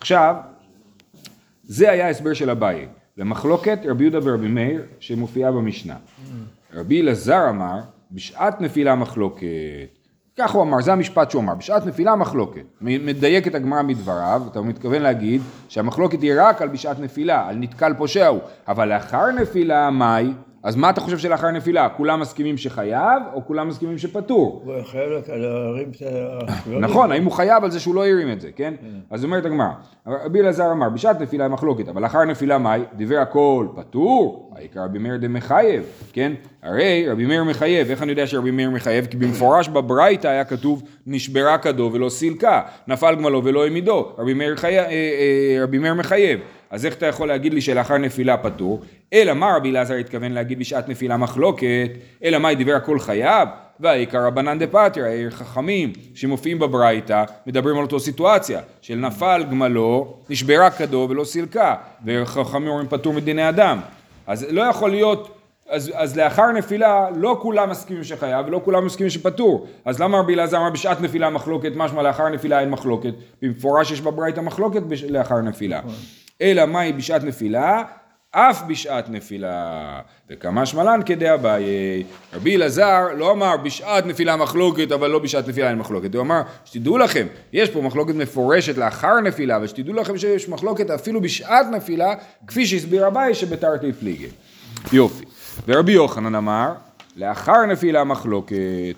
עכשיו, 0.00 0.36
זה 1.64 1.90
היה 1.90 2.06
ההסבר 2.06 2.32
של 2.32 2.50
אביי, 2.50 2.86
למחלוקת 3.16 3.78
רבי 3.84 4.04
יהודה 4.04 4.18
ורבי 4.22 4.48
מאיר 4.48 4.82
שמופיעה 5.00 5.52
במשנה. 5.52 5.96
רבי 6.74 7.00
אלעזר 7.00 7.48
אמר, 7.48 7.80
בשעת 8.10 8.60
נפילה 8.60 8.94
מחלוקת. 8.94 9.46
כך 10.38 10.50
הוא 10.50 10.62
אמר, 10.62 10.80
זה 10.80 10.92
המשפט 10.92 11.30
שהוא 11.30 11.42
אמר, 11.42 11.54
בשעת 11.54 11.86
נפילה 11.86 12.16
מחלוקת. 12.16 12.64
מדייק 12.80 13.46
את 13.46 13.54
הגמרא 13.54 13.82
מדבריו, 13.82 14.42
אתה 14.50 14.60
מתכוון 14.60 15.02
להגיד 15.02 15.42
שהמחלוקת 15.68 16.22
היא 16.22 16.32
רק 16.36 16.62
על 16.62 16.68
בשעת 16.68 16.98
נפילה, 16.98 17.48
על 17.48 17.56
נתקל 17.56 17.94
פושע 17.98 18.26
הוא, 18.26 18.40
אבל 18.68 18.88
לאחר 18.88 19.30
נפילה, 19.30 19.90
מהי? 19.90 20.32
אז 20.62 20.76
מה 20.76 20.90
אתה 20.90 21.00
חושב 21.00 21.18
שלאחר 21.18 21.50
נפילה? 21.50 21.88
כולם 21.88 22.20
מסכימים 22.20 22.56
שחייב, 22.56 23.22
או 23.34 23.46
כולם 23.46 23.68
מסכימים 23.68 23.98
שפטור? 23.98 24.62
הוא 24.64 24.82
חייב 24.82 25.10
להרים 25.28 25.90
את 25.96 26.02
ה... 26.02 26.70
נכון, 26.86 27.12
האם 27.12 27.24
הוא 27.24 27.32
חייב 27.32 27.64
על 27.64 27.70
זה 27.70 27.80
שהוא 27.80 27.94
לא 27.94 28.06
הרים 28.06 28.32
את 28.32 28.40
זה, 28.40 28.50
כן? 28.56 28.74
אז 29.10 29.24
אומרת 29.24 29.44
הגמרא, 29.44 29.68
רבי 30.06 30.40
אלעזר 30.40 30.72
אמר, 30.72 30.88
בשעת 30.88 31.20
נפילה 31.20 31.48
מחלוקת, 31.48 31.88
אבל 31.88 32.02
לאחר 32.02 32.24
נפילה 32.24 32.58
מאי? 32.58 32.82
דיבר 32.96 33.18
הכל 33.18 33.66
פטור, 33.76 34.52
העיקר 34.56 34.84
רבי 34.84 34.98
מאיר 34.98 35.16
דמחייב, 35.16 35.82
כן? 36.12 36.32
הרי 36.62 37.08
רבי 37.08 37.26
מאיר 37.26 37.44
מחייב, 37.44 37.90
איך 37.90 38.02
אני 38.02 38.10
יודע 38.10 38.26
שרבי 38.26 38.50
מאיר 38.50 38.70
מחייב? 38.70 39.06
כי 39.06 39.16
במפורש 39.16 39.68
בברייתא 39.68 40.28
היה 40.28 40.44
כתוב 40.44 40.82
נשברה 41.06 41.58
כדו 41.58 41.90
ולא 41.92 42.08
סילקה, 42.08 42.62
נפל 42.88 43.14
גמלו 43.14 43.44
ולא 43.44 43.64
העמידו, 43.64 44.12
רבי 44.18 44.34
מאיר. 44.34 44.54
אה, 44.64 44.70
אה, 44.70 45.58
רבי 45.62 45.78
מאיר 45.78 45.94
מחייב. 45.94 46.40
אז 46.72 46.86
איך 46.86 46.94
אתה 46.94 47.06
יכול 47.06 47.28
להגיד 47.28 47.54
לי 47.54 47.60
שלאחר 47.60 47.98
נפילה 47.98 48.36
פטור? 48.36 48.80
אלא 49.12 49.34
מה 49.34 49.56
רבי 49.56 49.70
אלעזר 49.70 49.94
התכוון 49.94 50.32
להגיד 50.32 50.58
בשעת 50.58 50.88
נפילה 50.88 51.16
מחלוקת? 51.16 51.90
אלא 52.24 52.38
מה, 52.38 52.54
דיבר 52.54 52.74
הכל 52.74 52.98
חייב? 52.98 53.48
והעיקר 53.80 54.26
רבנן 54.26 54.58
דפטריה, 54.58 55.30
חכמים 55.30 55.92
שמופיעים 56.14 56.58
בברייתא, 56.58 57.24
מדברים 57.46 57.76
על 57.76 57.82
אותו 57.82 58.00
סיטואציה, 58.00 58.60
של 58.80 58.94
נפל 58.94 59.44
גמלו, 59.50 60.16
נשברה 60.30 60.70
כדו 60.70 61.06
ולא 61.10 61.24
סילקה, 61.24 61.74
וחכמים 62.06 62.68
אומרים 62.68 62.88
פטור 62.88 63.12
מדיני 63.12 63.48
אדם. 63.48 63.80
אז 64.26 64.46
לא 64.50 64.62
יכול 64.62 64.90
להיות, 64.90 65.38
אז, 65.68 65.92
אז 65.94 66.16
לאחר 66.16 66.52
נפילה 66.52 67.06
לא 67.16 67.38
כולם 67.42 67.70
מסכימים 67.70 68.04
שחייב 68.04 68.46
ולא 68.46 68.60
כולם 68.64 68.86
מסכימים 68.86 69.10
שפטור. 69.10 69.66
אז 69.84 70.00
למה 70.00 70.18
רבי 70.18 70.34
אלעזר 70.34 70.56
אמר 70.56 70.70
בשעת 70.70 71.00
נפילה 71.00 71.30
מחלוקת, 71.30 71.72
משמע 71.76 72.02
לאחר 72.02 72.28
נפילה 72.28 72.60
אין 72.60 72.70
מחלוקת, 72.70 73.12
במפורש 73.42 73.90
יש 73.90 74.00
בברייתא 74.00 74.40
מחלוקת 74.40 74.82
בש... 74.82 75.04
לאחר 75.04 75.40
נפילה. 75.40 75.80
אלא 76.42 76.66
מהי 76.66 76.92
בשעת 76.92 77.24
נפילה? 77.24 77.82
אף 78.30 78.62
בשעת 78.68 79.10
נפילה, 79.10 80.00
וכמה 80.30 80.66
שמלן 80.66 81.00
כדי 81.06 81.34
אביי. 81.34 81.64
רבי 82.34 82.56
אלעזר 82.56 83.06
לא 83.16 83.30
אמר 83.30 83.56
בשעת 83.56 84.06
נפילה 84.06 84.36
מחלוקת, 84.36 84.92
אבל 84.92 85.10
לא 85.10 85.18
בשעת 85.18 85.48
נפילה 85.48 85.70
אין 85.70 85.78
מחלוקת, 85.78 86.14
הוא 86.14 86.22
אמר 86.22 86.42
שתדעו 86.64 86.98
לכם, 86.98 87.26
יש 87.52 87.70
פה 87.70 87.80
מחלוקת 87.80 88.14
מפורשת 88.14 88.76
לאחר 88.76 89.20
נפילה, 89.20 89.58
ושתדעו 89.62 89.94
לכם 89.94 90.18
שיש 90.18 90.48
מחלוקת 90.48 90.90
אפילו 90.90 91.20
בשעת 91.20 91.66
נפילה, 91.72 92.14
כפי 92.46 92.66
שהסביר 92.66 93.06
אביי 93.06 93.34
שבתרתי 93.34 93.92
פליגי. 93.92 94.28
יופי. 94.92 95.24
ורבי 95.68 95.92
יוחנן 95.92 96.34
אמר, 96.34 96.72
לאחר 97.16 97.66
נפילה 97.66 98.04
מחלוקת. 98.04 98.94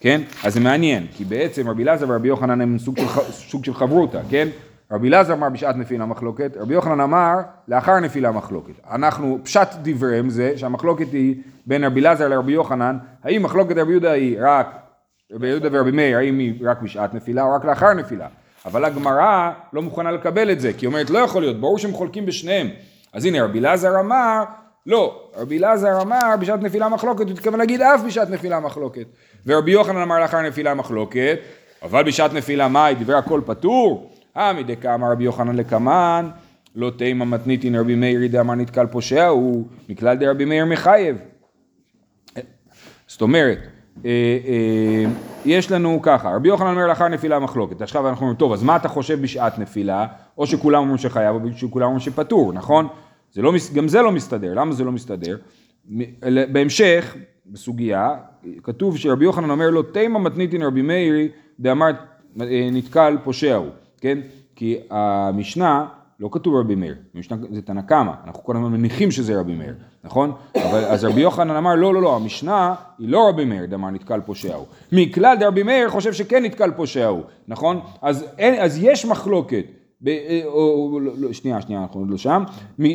כן? 0.00 0.20
אז 0.42 0.54
זה 0.54 0.60
מעניין, 0.60 1.06
כי 1.16 1.24
בעצם 1.24 1.68
רבי 1.68 1.82
אלעזר 1.82 2.06
ורבי 2.08 2.28
יוחנן 2.28 2.60
הם 2.60 2.78
סוג 2.78 2.96
של, 2.96 3.06
סוג 3.32 3.64
של 3.64 3.74
חברותא, 3.74 4.20
כן? 4.30 4.48
רבי 4.92 5.08
אלעזר 5.08 5.32
אמר 5.32 5.48
בשעת 5.48 5.76
נפילה 5.76 6.06
מחלוקת, 6.06 6.56
רבי 6.56 6.74
יוחנן 6.74 7.00
אמר 7.00 7.34
לאחר 7.68 8.00
נפילה 8.00 8.30
מחלוקת. 8.30 8.72
אנחנו, 8.90 9.38
פשט 9.42 9.68
דבריהם 9.82 10.30
זה 10.30 10.52
שהמחלוקת 10.58 11.12
היא 11.12 11.34
בין 11.66 11.84
רבי 11.84 12.00
אלעזר 12.00 12.28
לרבי 12.28 12.52
יוחנן, 12.52 12.98
האם 13.24 13.42
מחלוקת 13.42 13.76
רבי 13.76 13.90
יהודה 13.90 14.12
היא 14.12 14.36
רק, 14.40 14.76
רבי 15.32 15.48
יהודה 15.48 15.68
ורבי 15.72 15.90
מאיר, 15.90 16.18
האם 16.18 16.38
היא 16.38 16.54
רק 16.64 16.82
בשעת 16.82 17.14
נפילה 17.14 17.42
או 17.42 17.54
רק 17.54 17.64
לאחר 17.64 17.92
נפילה? 17.92 18.26
אבל 18.66 18.84
הגמרא 18.84 19.50
לא 19.72 19.82
מוכנה 19.82 20.10
לקבל 20.10 20.50
את 20.50 20.60
זה, 20.60 20.72
כי 20.72 20.86
היא 20.86 20.88
אומרת 20.88 21.10
לא 21.10 21.18
יכול 21.18 21.42
להיות, 21.42 21.60
ברור 21.60 21.78
שהם 21.78 21.92
חולקים 21.92 22.26
בשניהם. 22.26 22.68
אז 23.12 23.24
הנה 23.24 23.44
רבי 23.44 23.58
אלעזר 23.58 24.00
אמר 24.00 24.44
לא, 24.86 25.30
רבי 25.36 25.58
אלעזר 25.58 26.02
אמר 26.02 26.34
בשעת 26.40 26.62
נפילה 26.62 26.88
מחלוקת, 26.88 27.24
הוא 27.24 27.30
התכוון 27.30 27.58
להגיד 27.58 27.80
אף 27.80 28.00
בשעת 28.06 28.30
נפילה 28.30 28.60
מחלוקת. 28.60 29.06
ורבי 29.46 29.70
יוחנן 29.70 30.02
אמר 30.02 30.20
לאחר 30.20 30.42
נפילה 30.42 30.74
מחלוקת, 30.74 31.38
אבל 31.82 32.02
בשעת 32.02 32.32
נפילה 32.32 32.68
מאי 32.68 32.94
דברי 32.94 33.16
הכל 33.16 33.40
פטור? 33.46 34.10
מדי 34.58 34.76
כאמר 34.76 35.12
רבי 35.12 35.24
יוחנן 35.24 35.56
לקמן, 35.56 36.30
לא 36.76 36.90
תימא 36.96 37.24
מתניתין 37.24 37.74
רבי 37.74 37.94
מאיר 37.94 38.26
דאמר 38.26 38.54
נתקל 38.54 38.86
פושע 38.86 39.26
הוא, 39.26 39.66
מכלל 39.88 40.16
דרבי 40.16 40.44
מאיר 40.44 40.64
מחייב. 40.64 41.16
זאת 43.06 43.22
אומרת, 43.22 43.58
אה, 44.04 44.10
אה, 44.46 45.04
יש 45.44 45.72
לנו 45.72 45.98
ככה, 46.02 46.34
רבי 46.36 46.48
יוחנן 46.48 46.70
אומר 46.70 46.86
לאחר 46.86 47.08
נפילה 47.08 47.38
מחלוקת, 47.38 47.82
עכשיו 47.82 48.08
אנחנו 48.08 48.22
אומרים, 48.22 48.38
טוב, 48.38 48.52
אז 48.52 48.62
מה 48.62 48.76
אתה 48.76 48.88
חושב 48.88 49.22
בשעת 49.22 49.58
נפילה? 49.58 50.06
או 50.38 50.46
שכולם 50.46 50.80
אומרים 50.80 50.98
שחייב, 50.98 51.36
או 51.36 51.40
שכולם 51.56 51.86
אומרים 51.86 52.00
שפטור, 52.00 52.52
נכון? 52.52 52.88
זה 53.32 53.42
לא, 53.42 53.52
גם 53.74 53.88
זה 53.88 54.02
לא 54.02 54.12
מסתדר, 54.12 54.54
למה 54.54 54.72
זה 54.72 54.84
לא 54.84 54.92
מסתדר? 54.92 55.36
בהמשך, 56.52 57.16
בסוגיה, 57.46 58.14
כתוב 58.62 58.98
שרבי 58.98 59.24
יוחנן 59.24 59.50
אומר 59.50 59.70
לו, 59.70 59.82
תימא 59.82 60.18
מתניתין 60.18 60.62
רבי 60.62 60.82
מאירי 60.82 61.28
דאמר 61.60 61.90
אה, 62.40 62.68
נתקל 62.72 63.16
פושע 63.24 63.54
הוא, 63.54 63.68
כן? 64.00 64.18
כי 64.56 64.76
המשנה, 64.90 65.86
לא 66.20 66.28
כתוב 66.32 66.54
רבי 66.56 66.74
מאיר, 66.74 66.94
המשנה 67.14 67.36
זה 67.50 67.62
תנא 67.62 67.80
קמא, 67.80 68.12
אנחנו 68.24 68.44
כל 68.44 68.56
הזמן 68.56 68.72
מניחים 68.72 69.10
שזה 69.10 69.40
רבי 69.40 69.54
מאיר, 69.54 69.74
נכון? 70.04 70.32
אבל 70.56 70.84
אז 70.84 71.04
רבי 71.04 71.20
יוחנן 71.20 71.56
אמר, 71.56 71.74
לא, 71.74 71.94
לא, 71.94 72.02
לא, 72.02 72.16
המשנה 72.16 72.74
היא 72.98 73.08
לא 73.08 73.28
רבי 73.28 73.44
מאיר 73.44 73.66
דאמר 73.66 73.90
נתקל 73.90 74.20
פושע 74.20 74.54
הוא. 74.54 74.66
מכלל 74.92 75.36
דרבי 75.40 75.62
מאיר 75.62 75.88
חושב 75.88 76.12
שכן 76.12 76.44
נתקל 76.44 76.70
פושע 76.70 77.06
הוא, 77.06 77.22
נכון? 77.48 77.80
אז, 78.02 78.24
אין, 78.38 78.54
אז 78.60 78.78
יש 78.82 79.04
מחלוקת. 79.06 79.64
ב, 80.02 80.08
אה, 80.08 80.40
או, 80.44 81.00
לא, 81.02 81.12
לא, 81.18 81.32
שנייה, 81.32 81.60
שנייה, 81.60 81.82
אנחנו 81.82 82.00
עוד 82.00 82.10
לא 82.10 82.16
שם. 82.16 82.44
מ- 82.82 82.86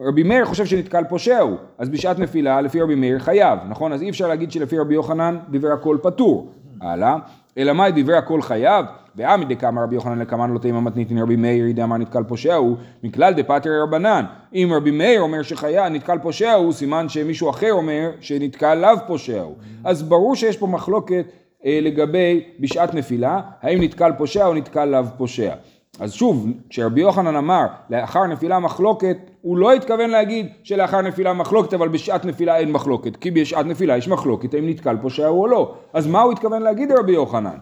רבי 0.00 0.22
מאיר 0.22 0.44
חושב 0.44 0.64
שנתקל 0.66 1.04
פושע 1.08 1.38
הוא, 1.38 1.56
אז 1.78 1.88
בשעת 1.88 2.18
נפילה 2.18 2.60
לפי 2.60 2.80
רבי 2.82 2.94
מאיר 2.94 3.18
חייב, 3.18 3.58
נכון? 3.68 3.92
אז 3.92 4.02
אי 4.02 4.10
אפשר 4.10 4.28
להגיד 4.28 4.52
שלפי 4.52 4.78
רבי 4.78 4.94
יוחנן 4.94 5.38
דברי 5.50 5.72
הכל 5.72 5.98
פטור. 6.02 6.52
הלאה. 6.80 7.16
אלא 7.58 7.72
מאי 7.72 7.92
דברי 7.94 8.16
הכל 8.16 8.42
חייב? 8.42 8.86
ועמי 9.16 9.44
דקאמר 9.44 9.82
רבי 9.82 9.94
יוחנן 9.94 10.18
לקמן 10.18 10.50
לא 10.50 10.58
תימא 10.58 10.80
מתניתין 10.80 11.18
רבי 11.18 11.36
מאיר 11.36 11.72
דאמר 11.74 11.96
נתקל 11.96 12.22
פושע 12.24 12.54
הוא, 12.54 12.76
מכלל 13.02 13.34
דפטרי 13.34 13.80
רבנן. 13.80 14.24
אם 14.54 14.72
רבי 14.76 14.90
מאיר 14.90 15.20
אומר 15.20 15.42
שחייב, 15.42 15.92
נתקל 15.92 16.18
פושע 16.18 16.52
הוא, 16.52 16.72
סימן 16.72 17.08
שמישהו 17.08 17.50
אחר 17.50 17.72
אומר 17.72 18.10
שנתקל 18.20 18.74
לאו 18.74 19.06
פושע 19.06 19.40
הוא. 19.42 19.56
אז 19.84 20.02
ברור 20.02 20.36
שיש 20.36 20.56
פה 20.56 20.66
מחלוקת 20.66 21.26
אה, 21.66 21.78
לגבי 21.82 22.44
בשעת 22.60 22.94
נפילה, 22.94 23.40
האם 23.62 23.82
נתקל 23.82 24.12
פושע 24.18 24.46
או 24.46 24.54
נתקל 24.54 24.84
לאו 24.84 25.04
פושע. 25.16 25.54
אז 26.00 26.12
שוב, 26.12 26.46
כשרבי 26.70 27.00
יוחנן 27.00 27.36
אמר 27.36 27.66
לאחר 27.90 28.26
נפילה 28.26 28.58
מחלוקת, 28.58 29.16
הוא 29.42 29.56
לא 29.56 29.72
התכוון 29.72 30.10
להגיד 30.10 30.46
שלאחר 30.62 31.00
נפילה 31.00 31.32
מחלוקת, 31.32 31.74
אבל 31.74 31.88
בשעת 31.88 32.24
נפילה 32.24 32.56
אין 32.56 32.72
מחלוקת, 32.72 33.16
כי 33.16 33.30
בשעת 33.30 33.66
נפילה 33.66 33.96
יש 33.96 34.08
מחלוקת 34.08 34.54
האם 34.54 34.68
נתקל 34.68 34.96
פושע 35.02 35.28
או 35.28 35.46
לא. 35.46 35.74
אז 35.92 36.06
מה 36.06 36.22
הוא 36.22 36.32
התכוון 36.32 36.62
להגיד 36.62 36.92
רבי 36.92 37.12
יוחנן? 37.12 37.58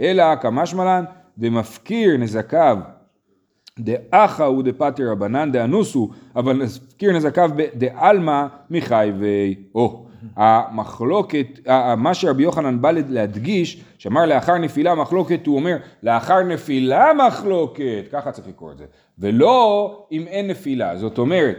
אלא 0.00 0.36
כמשמע 0.36 0.84
לן 0.84 1.04
דמפקיר 1.38 2.16
נזקיו 2.16 2.78
דאחא 3.78 4.42
הוא 4.42 4.62
רבנן 5.00 5.52
דאנוסו, 5.52 6.10
אבל 6.36 6.56
מפקיר 6.56 7.12
נזקיו 7.12 7.50
דעלמא 7.74 8.46
מחייבי. 8.70 9.54
או, 9.74 10.05
המחלוקת, 10.36 11.46
מה 11.96 12.14
שרבי 12.14 12.42
יוחנן 12.42 12.80
בא 12.80 12.90
להדגיש, 13.08 13.84
שאמר 13.98 14.26
לאחר 14.26 14.58
נפילה 14.58 14.94
מחלוקת, 14.94 15.46
הוא 15.46 15.56
אומר 15.56 15.76
לאחר 16.02 16.42
נפילה 16.42 17.12
מחלוקת, 17.26 18.04
ככה 18.12 18.32
צריך 18.32 18.48
לקרוא 18.48 18.72
את 18.72 18.78
זה, 18.78 18.84
ולא 19.18 20.06
אם 20.12 20.24
אין 20.26 20.46
נפילה. 20.46 20.96
זאת 20.96 21.18
אומרת, 21.18 21.56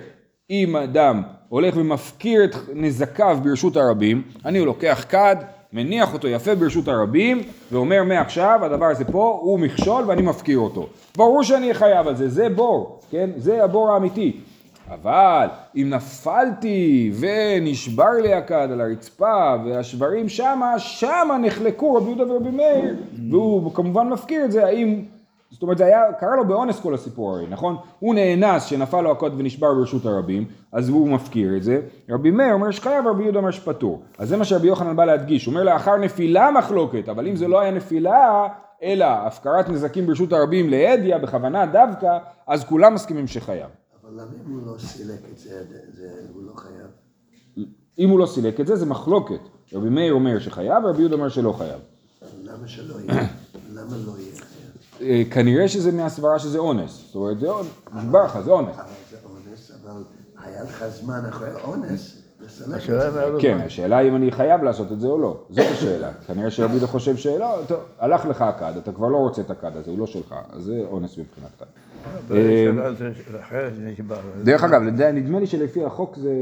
אם 0.50 0.76
אדם 0.76 1.22
הולך 1.50 1.78
ומפקיר 1.78 2.44
את 2.44 2.56
נזקיו 2.74 3.38
ברשות 3.44 3.78
הרבים, 3.78 4.22
אני 4.46 4.60
לוקח 4.60 5.06
כד, 5.10 5.36
מניח 5.74 6.14
אותו 6.14 6.28
יפה 6.28 6.56
ברשות 6.56 6.88
הרבים, 6.88 7.42
ואומר 7.72 8.04
מעכשיו 8.04 8.60
הדבר 8.64 8.86
הזה 8.86 9.06
פה 9.06 9.40
הוא 9.42 9.60
מכשול 9.60 10.04
ואני 10.08 10.22
מפקיר 10.22 10.60
אותו. 10.60 10.88
ברור 11.18 11.44
שאני 11.44 11.74
חייב 11.74 12.08
על 12.08 12.16
זה, 12.16 12.30
זה 12.30 12.50
בור, 12.50 13.00
כן? 13.12 13.30
זה 13.38 13.64
הבור 13.64 13.92
האמיתי. 13.92 14.40
אבל 14.90 15.48
אם 15.76 15.90
נפלתי 15.90 17.12
ונשבר 17.20 18.12
לי 18.22 18.34
הכד 18.34 18.68
על 18.72 18.82
הרצפה 18.82 19.56
והשברים 19.66 20.30
שמה, 20.30 20.80
שמה 20.80 21.38
נחלקו 21.42 21.94
רבי 21.94 22.10
יהודה 22.10 22.32
ורבי 22.32 22.52
מאיר, 22.52 22.96
והוא 23.32 23.74
כמובן 23.74 24.10
מפקיר 24.10 24.46
את 24.46 24.52
זה, 24.52 24.66
האם 24.66 25.02
זאת 25.52 25.62
אומרת, 25.62 25.78
זה 25.78 25.86
היה, 25.86 26.14
קרה 26.20 26.36
לו 26.36 26.48
באונס 26.48 26.80
כל 26.80 26.94
הסיפור 26.94 27.32
הרי, 27.32 27.46
נכון? 27.50 27.76
הוא 28.00 28.16
נאנס 28.16 28.66
שנפל 28.66 29.02
לו 29.02 29.12
הקוד 29.12 29.34
ונשבר 29.38 29.74
ברשות 29.74 30.06
הרבים, 30.06 30.46
אז 30.72 30.90
הוא 30.90 31.10
מפקיר 31.10 31.58
את 31.58 31.64
זה. 31.64 31.82
רבי 32.10 32.32
מאיר 32.32 32.54
אומר 32.54 32.72
שחייב, 32.72 33.08
רבי 33.08 33.24
יהודה 33.24 33.40
אומר 33.40 33.52
שפטור. 33.52 34.02
אז 34.18 34.30
זה 34.30 34.38
מה 34.38 34.46
שרבי 34.46 34.68
יוחנן 34.68 34.96
בא 34.96 35.06
להדגיש, 35.06 35.46
הוא 35.46 35.52
אומר 35.52 35.64
לאחר 35.64 35.98
נפילה 35.98 36.52
מחלוקת, 36.52 37.10
אבל 37.10 37.28
אם 37.28 37.36
זה 37.36 37.48
לא 37.48 37.60
היה 37.60 37.72
נפילה, 37.72 38.48
אלא 38.84 39.06
הפקרת 39.06 39.70
נזקים 39.70 40.08
ברשות 40.08 40.34
הרבים 40.34 40.70
להדיא, 40.70 41.18
בכוונה 41.18 41.66
דווקא, 41.66 42.18
אז 42.48 42.64
כולם 42.64 42.94
מסכימים 42.94 43.28
שחייב. 43.28 43.70
אבל 44.16 44.26
אם 44.46 44.52
הוא 44.52 44.68
לא 44.68 44.80
סילק 44.80 45.20
את 45.32 45.38
זה, 45.38 45.64
זה 45.94 46.22
הוא 46.34 46.44
לא 46.44 46.54
חייב? 46.56 46.88
אם 48.00 48.10
הוא 48.10 48.20
לא 48.20 48.26
סילק 48.26 48.60
את 48.60 48.68
זה, 48.68 48.76
זה 48.76 48.86
מחלוקת. 48.86 49.40
רבי 49.74 49.90
מאיר 49.90 50.14
אומר 50.14 50.40
שחייב, 50.40 50.84
ורבי 50.86 51.00
יהודה 51.00 51.16
אומר 51.16 51.30
שלא 51.30 51.54
חייב. 51.58 51.80
למה 52.44 52.68
שלא 52.68 52.96
יהיה? 53.00 53.28
למה 53.76 53.98
לא 54.06 54.12
יהיה 54.20 54.36
חייב? 54.36 55.02
אה, 55.02 55.24
כנראה 55.32 55.68
שזה 55.68 55.92
מהסברה 55.92 56.40
שזה 56.40 56.58
אונס. 56.58 57.04
זאת 57.06 57.16
אומרת, 57.16 57.40
זה 57.40 57.50
אונס, 57.50 57.68
נשבר 57.94 58.26
לך, 58.26 58.40
זה 58.40 58.52
אונס. 58.52 58.76
אבל 58.76 58.86
זה 59.12 59.18
אונס, 59.26 59.72
אבל 59.84 60.04
היה 60.38 60.64
לך 60.64 60.86
זמן 60.90 61.26
אחרי 61.26 61.50
האונס 61.50 62.17
כן. 63.42 63.58
השאלה 63.66 64.02
אם 64.02 64.16
אני 64.16 64.32
חייב 64.32 64.64
לעשות 64.64 64.92
את 64.92 65.00
זה 65.00 65.08
או 65.08 65.18
לא, 65.18 65.44
זאת 65.50 65.66
השאלה. 65.72 66.12
כנראה 66.28 66.52
שרבי 66.52 66.72
יהודה 66.72 66.88
חושב 66.88 67.18
שלא, 67.18 67.60
טוב, 67.68 67.80
הלך 68.00 68.26
לך 68.26 68.42
הכד, 68.42 68.74
אתה 68.78 68.92
כבר 68.92 69.08
לא 69.08 69.18
רוצה 69.18 69.42
את 69.42 69.52
הכד 69.52 69.78
הזה, 69.78 69.92
הוא 69.92 70.00
לא 70.00 70.08
שלך, 70.08 70.36
אז 70.50 70.64
זה 70.64 70.84
אונס 70.92 71.18
מבחינתך. 71.18 71.64
נשבר. 73.82 74.18
דרך 74.44 74.64
אגב, 74.64 74.82
נדמה 75.14 75.40
לי 75.40 75.48
שלפי 75.48 75.86
החוק 75.86 76.16
זה 76.18 76.34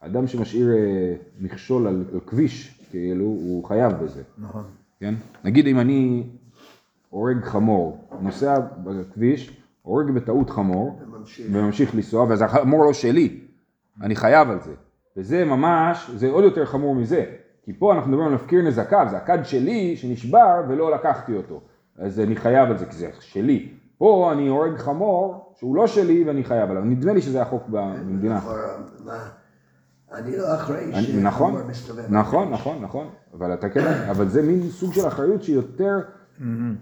אדם 0.00 0.26
שמשאיר 0.26 0.68
אה, 0.70 1.14
מכשול 1.40 1.86
על 1.86 2.04
כביש, 2.26 2.80
כאילו, 2.90 3.24
הוא 3.24 3.64
חייב 3.64 3.92
בזה, 3.92 4.22
נכון. 4.38 4.64
כן? 5.00 5.14
נגיד 5.44 5.66
אם 5.66 5.78
אני 5.80 6.26
הורג 7.10 7.44
חמור, 7.44 8.08
נוסע 8.20 8.58
בכביש, 8.84 9.60
הורג 9.82 10.10
בטעות 10.10 10.50
חמור. 10.50 11.00
וממשיך 11.50 11.94
לנסוע, 11.94 12.24
ואז 12.28 12.42
החמור 12.42 12.84
לא 12.84 12.92
שלי, 12.92 13.40
אני 14.02 14.16
חייב 14.16 14.50
על 14.50 14.60
זה. 14.60 14.72
וזה 15.16 15.44
ממש, 15.44 16.10
זה 16.14 16.30
עוד 16.30 16.44
יותר 16.44 16.66
חמור 16.66 16.94
מזה. 16.94 17.24
כי 17.62 17.72
פה 17.78 17.94
אנחנו 17.94 18.10
מדברים 18.10 18.28
על 18.28 18.34
מפקיר 18.34 18.62
נזקיו, 18.62 19.06
זה 19.10 19.16
הכד 19.16 19.38
שלי 19.44 19.96
שנשבר 19.96 20.62
ולא 20.68 20.94
לקחתי 20.94 21.36
אותו. 21.36 21.60
אז 21.98 22.20
אני 22.20 22.36
חייב 22.36 22.70
על 22.70 22.78
זה, 22.78 22.86
כי 22.86 22.96
זה 22.96 23.08
שלי. 23.20 23.72
פה 23.98 24.30
אני 24.32 24.48
הורג 24.48 24.76
חמור 24.76 25.52
שהוא 25.58 25.76
לא 25.76 25.86
שלי 25.86 26.24
ואני 26.24 26.44
חייב 26.44 26.70
עליו. 26.70 26.84
נדמה 26.84 27.12
לי 27.12 27.22
שזה 27.22 27.42
החוק 27.42 27.62
במדינה. 27.68 28.40
מה? 29.04 29.28
אני 30.12 30.36
לא 30.36 30.54
אחראי 30.54 30.92
שחמור 31.02 31.22
נכון, 31.22 31.66
מסתובב. 31.68 32.02
נכון, 32.08 32.50
נכון, 32.50 32.82
נכון, 32.82 33.06
אבל 33.34 33.54
אתה 33.54 33.68
כן, 33.68 33.86
אבל 34.10 34.28
זה 34.28 34.42
מין 34.42 34.70
סוג 34.70 34.92
של 34.92 35.08
אחריות 35.08 35.42
שהיא 35.42 35.56
יותר 35.56 36.00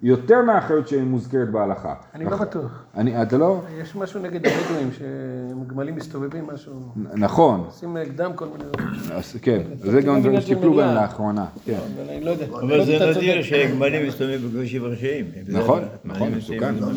יותר 0.03 0.43
מהאחריות 0.43 0.89
שמוזכרת 0.89 1.51
בהלכה. 1.51 1.95
אני 2.15 2.25
לא 2.25 2.37
בטוח. 2.37 2.85
אני, 2.97 3.23
אתה 3.23 3.39
לא? 3.39 3.61
יש 3.81 3.97
משהו 3.97 4.21
נגד 4.21 4.41
הבדואים, 4.47 4.91
שגמלים 4.99 5.97
מסתובבים, 5.97 6.47
משהו... 6.55 6.73
נכון, 7.15 7.63
עושים 7.67 7.97
נגדם 7.97 8.33
כל 8.35 8.45
מיני... 8.47 8.65
כן, 9.43 9.61
זה 9.79 10.01
גם 10.01 10.21
דברים 10.21 10.41
שטיפלו 10.41 10.75
בהם. 10.75 10.95
לאחרונה, 10.95 11.45
כן. 11.65 11.73
אבל 11.97 12.11
אני 12.11 12.25
לא 12.25 12.31
יודע. 12.31 12.47
אבל 12.53 12.85
זה 12.85 12.97
אתה 12.97 13.19
נדיר. 13.19 13.43
שגמלים 13.43 14.07
מסתובבים 14.09 14.49
בכבישים 14.49 14.85
ראשיים. 14.85 15.25
נכון, 15.49 15.81
זה- 15.81 15.87
נכון, 16.05 16.29
מסוכן. 16.35 16.75
מסכים. 16.75 16.95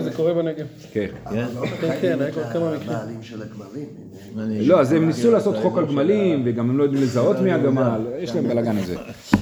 זה 0.00 0.10
קורה, 0.16 0.34
זה 0.34 0.42
בנגב. 0.42 0.66
כן. 0.92 1.06
כן? 1.30 1.46
כן, 1.80 1.92
כן, 2.00 2.18
היה 2.20 2.32
כבר 2.32 2.44
כמה 2.44 2.70
מקרים. 2.74 2.90
הבעלים 2.90 3.22
של 3.22 3.42
הגמלים. 3.42 3.86
לא, 4.68 4.80
אז 4.80 4.92
הם 4.92 5.06
ניסו 5.06 5.30
לעשות 5.32 5.56
חוק 5.62 5.78
על 5.78 5.86
גמלים, 5.86 6.42
וגם 6.46 6.70
הם 6.70 6.78
לא 6.78 6.82
יודעים 6.82 7.02
לזהות 7.02 7.36
מי 7.40 7.52
הגמל, 7.52 8.06
יש 8.18 8.34
להם 8.34 8.48
בלאגן 8.48 8.76
הזה. 8.76 8.94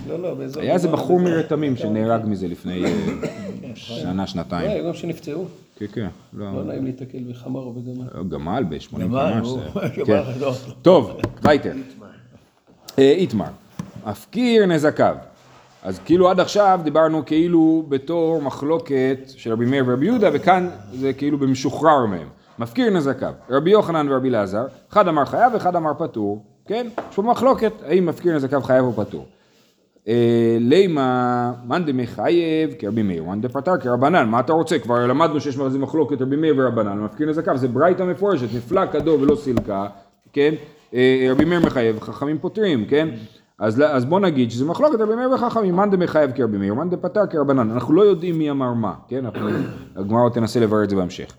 לא, 0.09 0.23
לא. 0.23 0.37
היה 0.61 0.75
איזה 0.75 0.89
בחור 0.89 1.21
מרתמים 1.21 1.77
שנהרג 1.77 2.21
מזה 2.27 2.49
לפני 2.57 2.85
אה, 2.85 2.91
שנה, 3.75 4.21
לא, 4.23 4.27
שנתיים. 4.27 4.71
היו 4.71 4.87
גם 4.87 4.95
שנפצעו. 4.95 5.45
כן, 5.77 5.87
כן, 5.93 6.09
לא, 6.33 6.55
לא 6.55 6.65
נעים 6.65 6.85
להתקל 6.85 7.19
בחמור 7.31 7.63
או 7.63 7.73
בגמל. 7.73 8.29
גמל 8.29 8.65
ב-85. 8.69 8.97
גמל, 9.01 9.43
כן. 10.07 10.39
דוח. 10.39 10.57
טוב, 10.83 11.21
וייטר. 11.43 11.73
אה, 12.99 13.13
איתמר, 13.13 13.45
הפקיר 14.05 14.67
נזקיו. 14.67 15.17
אז 15.83 15.99
כאילו 16.05 16.31
עד 16.31 16.41
עכשיו 16.41 16.81
דיברנו 16.85 17.27
כאילו 17.27 17.85
בתור 17.89 18.43
מחלוקת 18.43 19.19
של 19.37 19.53
רבי 19.53 19.67
מאיר 19.67 19.85
ורבי 19.87 20.07
יהודה, 20.07 20.29
וכאן 20.33 20.69
זה 20.93 21.13
כאילו 21.13 21.39
במשוחרר 21.39 22.07
מהם. 22.07 22.29
מפקיר 22.59 22.91
נזקיו. 22.91 23.33
רבי 23.51 23.71
יוחנן 23.71 24.13
ורבי 24.13 24.29
אלעזר, 24.29 24.67
אחד 24.93 25.09
אמר 25.09 25.25
חייב 25.25 25.55
ואחד 25.55 25.77
אמר 25.77 25.93
פטור, 25.99 26.45
כן? 26.67 26.87
יש 27.11 27.17
פה 27.17 27.23
מחלוקת, 27.23 27.73
האם 27.87 28.07
מפקיר 28.07 28.35
נזקיו 28.35 28.63
חייב 28.63 28.85
או 28.85 28.93
פטור. 28.93 29.27
אה, 30.09 30.57
לימה, 30.61 31.53
מאן 31.67 31.85
דמחייב 31.85 32.75
כרבי 32.79 33.03
מאיר, 33.03 33.25
מאן 33.25 33.41
דפטר 33.41 33.77
כרבנן, 33.77 34.29
מה 34.29 34.41
אתה 34.41 34.53
רוצה? 34.53 34.79
כבר 34.79 35.07
למדנו 35.07 35.41
שיש 35.41 35.57
בזה 35.57 35.79
מחלוקת 35.79 36.23
רבי 36.23 36.37
מאיר 36.37 36.55
ורבנן, 36.59 36.99
מפקיר 36.99 37.29
נזקיו, 37.29 37.57
זה 37.57 37.69
ברייתא 37.69 38.03
מפורשת, 38.03 38.47
נפלא 38.57 38.87
כדור 38.87 39.21
ולא 39.21 39.37
סילקה, 39.37 39.87
כן? 40.33 40.55
אה, 40.95 41.27
רבי 41.31 41.45
מאיר 41.45 41.61
מחייב, 41.67 42.01
חכמים 42.01 42.39
פותרים, 42.39 42.85
כן? 42.85 43.09
אז, 43.59 43.83
אז 43.87 44.05
בוא 44.05 44.21
נגיד 44.21 44.51
שזה 44.51 44.65
מחלוקת 44.65 45.01
רבי 45.01 45.15
מאיר 45.15 45.31
וחכמים, 45.31 45.77
מאן 45.77 45.91
דמחייב 45.91 46.31
כרבי 46.31 46.59
מאיר, 46.59 46.75
מאן 46.75 46.91
דפטר 46.91 47.27
כרבנן, 47.31 47.71
אנחנו 47.71 47.95
לא 47.95 48.03
יודעים 48.03 48.39
מי 48.39 48.51
אמר 48.51 48.73
מה, 48.73 48.95
כן? 49.09 49.25
הגמרא 49.97 50.29
תנסה 50.35 50.61
לברר 50.61 50.85
את 50.85 50.91
זה 50.91 50.97
בהמשך. 50.97 51.33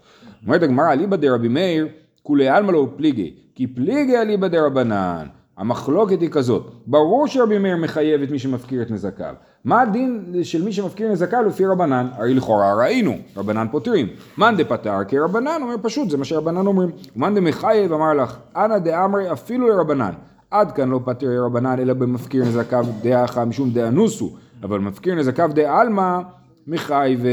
אומרת 0.45 0.63
הגמרא, 0.63 0.91
אליבא 0.91 1.15
דרבי 1.15 1.47
מאיר, 1.47 1.87
כולי 2.23 2.49
עלמא 2.49 2.71
לא 2.71 2.87
פליגי, 2.95 3.33
כי 3.55 3.67
פליגי 3.67 4.17
אליבא 4.17 4.47
דרבנן. 4.47 5.27
המחלוקת 5.57 6.21
היא 6.21 6.29
כזאת, 6.29 6.71
ברור 6.87 7.27
שרבי 7.27 7.57
מאיר 7.57 7.77
מחייב 7.77 8.21
את 8.21 8.31
מי 8.31 8.39
שמפקיר 8.39 8.81
את 8.81 8.91
נזקיו. 8.91 9.33
מה 9.65 9.81
הדין 9.81 10.35
של 10.43 10.63
מי 10.63 10.73
שמפקיר 10.73 11.11
נזקיו 11.11 11.43
לפי 11.47 11.65
רבנן? 11.65 12.07
הרי 12.17 12.33
לכאורה 12.33 12.73
ראינו, 12.73 13.17
רבנן 13.37 13.67
פותרים. 13.71 14.07
מאן 14.37 14.57
דפטר 14.57 15.03
כרבנן 15.07 15.61
אומר 15.61 15.75
פשוט, 15.81 16.09
זה 16.09 16.17
מה 16.17 16.25
שרבנן 16.25 16.67
אומרים. 16.67 16.89
ומאן 17.15 17.35
דמחייב 17.35 17.93
אמר 17.93 18.13
לך, 18.13 18.37
אנא 18.55 18.77
דאמרי 18.77 19.31
אפילו 19.31 19.67
לרבנן. 19.67 20.13
עד 20.51 20.71
כאן 20.71 20.89
לא 20.89 20.99
פטר 21.05 21.45
רבנן 21.45 21.79
אלא 21.79 21.93
במפקיר 21.93 22.45
נזקיו 22.45 22.85
דעה 23.01 23.25
אחת 23.25 23.47
משום 23.47 23.69
דאנוסו, 23.69 24.35
אבל 24.63 24.79
מפקיר 24.79 25.15
נזקיו 25.15 25.49
דעלמא 25.53 26.19
מחייב. 26.67 27.25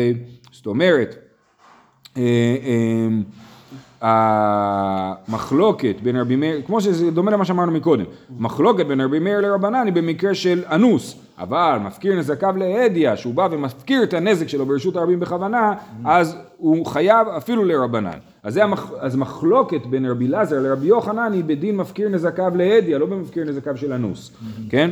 זאת 0.52 0.66
אומרת, 0.66 1.16
אה, 2.16 2.22
אה, 2.64 3.08
המחלוקת 4.06 5.94
בין 6.02 6.16
רבי 6.16 6.36
מאיר, 6.36 6.62
כמו 6.66 6.80
שזה 6.80 7.10
דומה 7.10 7.30
למה 7.30 7.44
שאמרנו 7.44 7.72
מקודם, 7.72 8.04
מחלוקת 8.38 8.86
בין 8.86 9.00
רבי 9.00 9.18
מאיר 9.18 9.40
לרבנן 9.40 9.86
היא 9.86 9.92
במקרה 9.92 10.34
של 10.34 10.62
אנוס, 10.70 11.16
אבל 11.38 11.78
מפקיר 11.84 12.18
נזקיו 12.18 12.54
להדיא, 12.56 13.16
שהוא 13.16 13.34
בא 13.34 13.48
ומפקיר 13.50 14.02
את 14.02 14.14
הנזק 14.14 14.48
שלו 14.48 14.66
ברשות 14.66 14.96
הרבים 14.96 15.20
בכוונה, 15.20 15.72
אז 16.04 16.36
הוא 16.56 16.86
חייב 16.86 17.28
אפילו 17.28 17.64
לרבנן. 17.64 18.18
אז, 18.42 18.56
המח... 18.56 18.90
אז 19.00 19.16
מחלוקת 19.16 19.86
בין 19.86 20.06
רבי 20.06 20.26
אלעזר 20.26 20.60
לרבי 20.60 20.86
יוחנן 20.86 21.32
היא 21.32 21.44
בדין 21.44 21.76
מפקיר 21.76 22.08
נזקיו 22.08 22.52
להדיא, 22.56 22.96
לא 22.96 23.06
במפקיר 23.06 23.44
נזקיו 23.44 23.76
של 23.76 23.92
אנוס, 23.92 24.30
כן? 24.70 24.90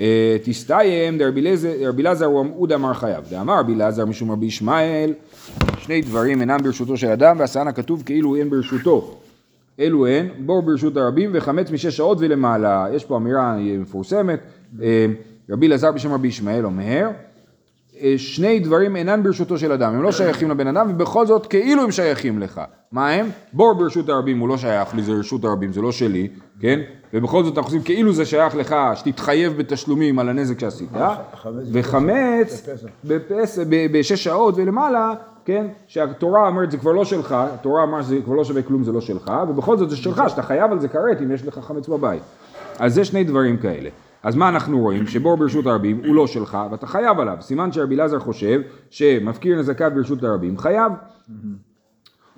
אה, 0.00 0.36
תסתיים 0.42 1.18
דרבי 1.18 1.54
אלעזר 1.98 2.26
הוא 2.26 2.40
עמוד 2.40 2.72
אמר 2.72 2.94
חייב. 2.94 3.24
דאמר 3.30 3.58
רבי 3.58 3.74
אלעזר 3.74 4.06
משום 4.06 4.30
רבי 4.30 4.46
ישמעאל, 4.46 5.12
שני 5.78 6.00
דברים 6.00 6.40
אינם 6.40 6.58
ברשותו 6.62 6.96
של 6.96 7.10
אדם, 7.10 7.36
והסענה 7.38 7.72
כתוב 7.72 8.02
כאילו 8.06 8.36
אין 8.36 8.50
ברשותו. 8.50 9.18
אלו 9.80 10.06
הן, 10.06 10.28
בור 10.38 10.62
ברשות 10.62 10.96
הרבים 10.96 11.30
וחמץ 11.34 11.70
משש 11.70 11.96
שעות 11.96 12.18
ולמעלה. 12.20 12.86
יש 12.92 13.04
פה 13.04 13.16
אמירה 13.16 13.56
מפורסמת, 13.78 14.40
אה, 14.82 15.06
רבי 15.50 15.66
אלעזר 15.66 15.92
בשם 15.92 16.12
רבי 16.12 16.28
ישמעאל 16.28 16.64
אומר, 16.64 17.08
אה, 18.00 18.14
שני 18.16 18.60
דברים 18.60 18.96
אינן 18.96 19.22
ברשותו 19.22 19.58
של 19.58 19.72
אדם, 19.72 19.94
הם 19.94 20.02
לא 20.02 20.12
שייכים 20.12 20.50
לבן 20.50 20.66
אדם 20.66 20.90
ובכל 20.90 21.26
זאת 21.26 21.46
כאילו 21.46 21.82
הם 21.82 21.90
שייכים 21.90 22.38
לך. 22.38 22.60
מה 22.92 23.10
הם? 23.10 23.30
בור 23.52 23.72
ברשות 23.72 24.08
הרבים 24.08 24.38
הוא 24.38 24.48
לא 24.48 24.56
שייך 24.56 24.94
לי, 24.94 25.02
זה 25.02 25.12
רשות 25.12 25.44
הרבים, 25.44 25.72
זה 25.72 25.80
לא 25.80 25.92
שלי, 25.92 26.28
כן? 26.60 26.80
ובכל 27.14 27.44
זאת 27.44 27.58
אנחנו 27.58 27.68
עושים 27.68 27.82
כאילו 27.82 28.12
זה 28.12 28.24
שייך 28.24 28.54
לך, 28.56 28.74
שתתחייב 28.94 29.56
בתשלומים 29.56 30.18
על 30.18 30.28
הנזק 30.28 30.60
שעשית, 30.60 30.88
וחמץ 31.72 32.66
בפס- 33.04 33.58
ב- 33.68 33.86
בשש 33.98 34.24
שעות 34.24 34.54
ולמעלה, 34.56 35.12
כן? 35.44 35.66
שהתורה 35.86 36.48
אומרת 36.48 36.70
זה 36.70 36.76
כבר 36.78 36.92
לא 36.92 37.04
שלך, 37.04 37.32
התורה 37.54 37.82
אמרה 37.82 38.02
שזה 38.02 38.18
כבר 38.24 38.34
לא 38.34 38.44
שווה 38.44 38.62
כלום, 38.62 38.84
זה 38.84 38.92
לא 38.92 39.00
שלך, 39.00 39.32
ובכל 39.48 39.76
זאת 39.76 39.90
זה 39.90 39.96
שלך, 39.96 40.22
שאתה 40.28 40.42
חייב 40.42 40.72
על 40.72 40.80
זה 40.80 40.88
כרת 40.88 41.20
אם 41.22 41.32
יש 41.32 41.46
לך 41.46 41.58
חמץ 41.58 41.88
בבית. 41.88 42.22
אז 42.78 42.94
זה 42.94 43.04
שני 43.04 43.24
דברים 43.24 43.56
כאלה. 43.56 43.90
אז 44.22 44.34
מה 44.36 44.48
אנחנו 44.48 44.78
רואים? 44.80 45.06
שבור 45.06 45.36
ברשות 45.36 45.66
הרבים 45.66 46.00
הוא 46.06 46.14
לא 46.14 46.26
שלך 46.26 46.58
ואתה 46.70 46.86
חייב 46.86 47.20
עליו. 47.20 47.36
סימן 47.40 47.72
שרבי 47.72 47.94
אלעזר 47.94 48.18
חושב 48.18 48.60
שמפקיר 48.90 49.58
נזקיו 49.58 49.90
ברשות 49.94 50.22
הרבים 50.24 50.58
חייב. 50.58 50.92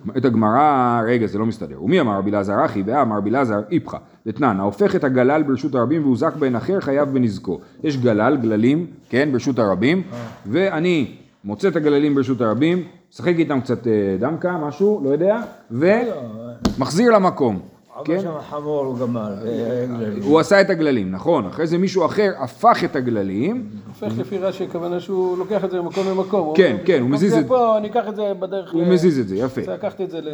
אומרת 0.07 0.25
הגמרא, 0.25 1.01
רגע 1.07 1.27
זה 1.27 1.39
לא 1.39 1.47
מסתדר. 1.47 1.83
ומי 1.83 2.01
אמר 2.01 2.19
רבי 2.19 2.31
אלעזר 2.31 2.65
אחי 2.65 2.83
ואמר 2.87 3.17
רבי 3.17 3.31
אלעזר 3.31 3.61
איפכא 3.71 3.97
דתנן 4.27 4.61
ההופך 4.61 4.97
את 4.97 5.05
הגלל 5.05 5.43
ברשות 5.43 5.75
הרבים 5.75 6.03
והוזק 6.05 6.33
בהן 6.39 6.57
אחר 6.57 6.81
חייב 6.81 7.09
בנזקו. 7.09 7.61
יש 7.85 7.97
גלל, 7.97 8.37
גללים, 8.37 8.87
כן, 9.09 9.29
ברשות 9.33 9.59
הרבים, 9.59 10.03
ואני 10.47 11.15
מוצא 11.45 11.69
את 11.69 11.77
הגללים 11.77 12.15
ברשות 12.15 12.41
הרבים, 12.41 12.83
משחק 13.13 13.35
איתם 13.39 13.61
קצת 13.61 13.87
אה, 13.87 13.93
דמקה, 14.21 14.59
משהו, 14.59 15.01
לא 15.05 15.11
יודע, 15.11 15.41
ומחזיר 15.71 17.11
למקום. 17.15 17.59
עבר 17.95 18.05
כן? 18.05 18.21
שם 18.21 18.31
חמור 18.51 18.87
או 18.87 18.95
גמל. 18.97 19.21
אה, 19.47 19.87
גללים. 19.99 20.23
הוא 20.23 20.41
עשה 20.41 20.61
את 20.61 20.71
הגללים, 20.71 21.11
נכון, 21.13 21.47
אחרי 21.47 21.67
זה 21.67 21.79
מישהו 21.79 22.05
אחר 22.07 22.31
הפך 22.39 22.85
את 22.85 22.97
הגללים, 22.97 23.67
הופך 23.89 24.19
לפי 24.19 24.39
רש"י, 24.39 24.65
הכוונה 24.65 25.01
שהוא 25.01 25.39
לוקח 25.39 25.65
את 25.65 25.71
זה 25.71 25.81
ממקום 25.81 26.07
למקום. 26.09 26.41
הוא 26.47 26.57
כן, 26.57 26.77
כן, 26.85 27.01
הוא 27.03 27.11
מזיז 27.11 27.33
זה 27.33 27.41
את- 27.41 27.47
פה, 27.49 27.79
אני 27.79 27.89
אקח 27.89 28.05
את 28.09 28.17
זה 28.17 28.23
בדרך. 28.41 28.73
הוא 28.73 28.87
מזיז 28.87 29.19
את 29.19 29.29
זה, 29.29 29.37
יפה. 29.37 29.61
רוצה 29.61 29.75
לקחת 29.75 30.01
את 30.01 30.11
זה 30.11 30.21
ל... 30.21 30.29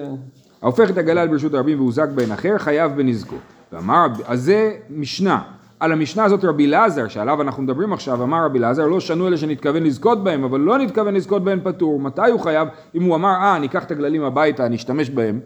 ההופך 0.63 0.91
את 0.91 0.99
הגלל 0.99 1.29
ברשות 1.29 1.55
הרבים 1.55 1.81
והוזק 1.81 2.09
בהן 2.15 2.33
אחר, 2.33 2.59
חייב 2.59 2.97
בנזקו. 2.97 3.37
ואמר, 3.73 4.07
אז 4.27 4.43
זה 4.43 4.73
משנה. 4.91 5.43
על 5.81 5.93
המשנה 5.93 6.25
הזאת 6.25 6.45
רבי 6.45 6.67
אלעזר, 6.67 7.09
שעליו 7.09 7.43
אנחנו 7.43 7.63
מדברים 7.63 7.93
עכשיו, 7.93 8.23
אמר 8.23 8.45
רבי 8.45 8.59
אלעזר, 8.59 8.87
לא 8.87 9.01
שנו 9.01 9.29
אלה 9.29 9.37
שנתכוון 9.37 9.83
לזכות 9.83 10.25
בהם, 10.25 10.45
אבל 10.45 10.61
לא 10.61 10.79
נתכוון 10.79 11.15
לזכות 11.15 11.45
בהם 11.45 11.61
פטור. 11.65 12.01
מתי 12.01 12.31
הוא 12.31 12.41
חייב? 12.41 12.69
אם 12.95 13.03
הוא 13.03 13.15
אמר, 13.15 13.29
אה, 13.29 13.57
אני 13.57 13.67
אקח 13.67 13.85
את 13.85 13.91
הגללים 13.91 14.23
הביתה, 14.23 14.67
אני 14.67 14.77
אשתמש 14.77 15.11
בהם, 15.11 15.41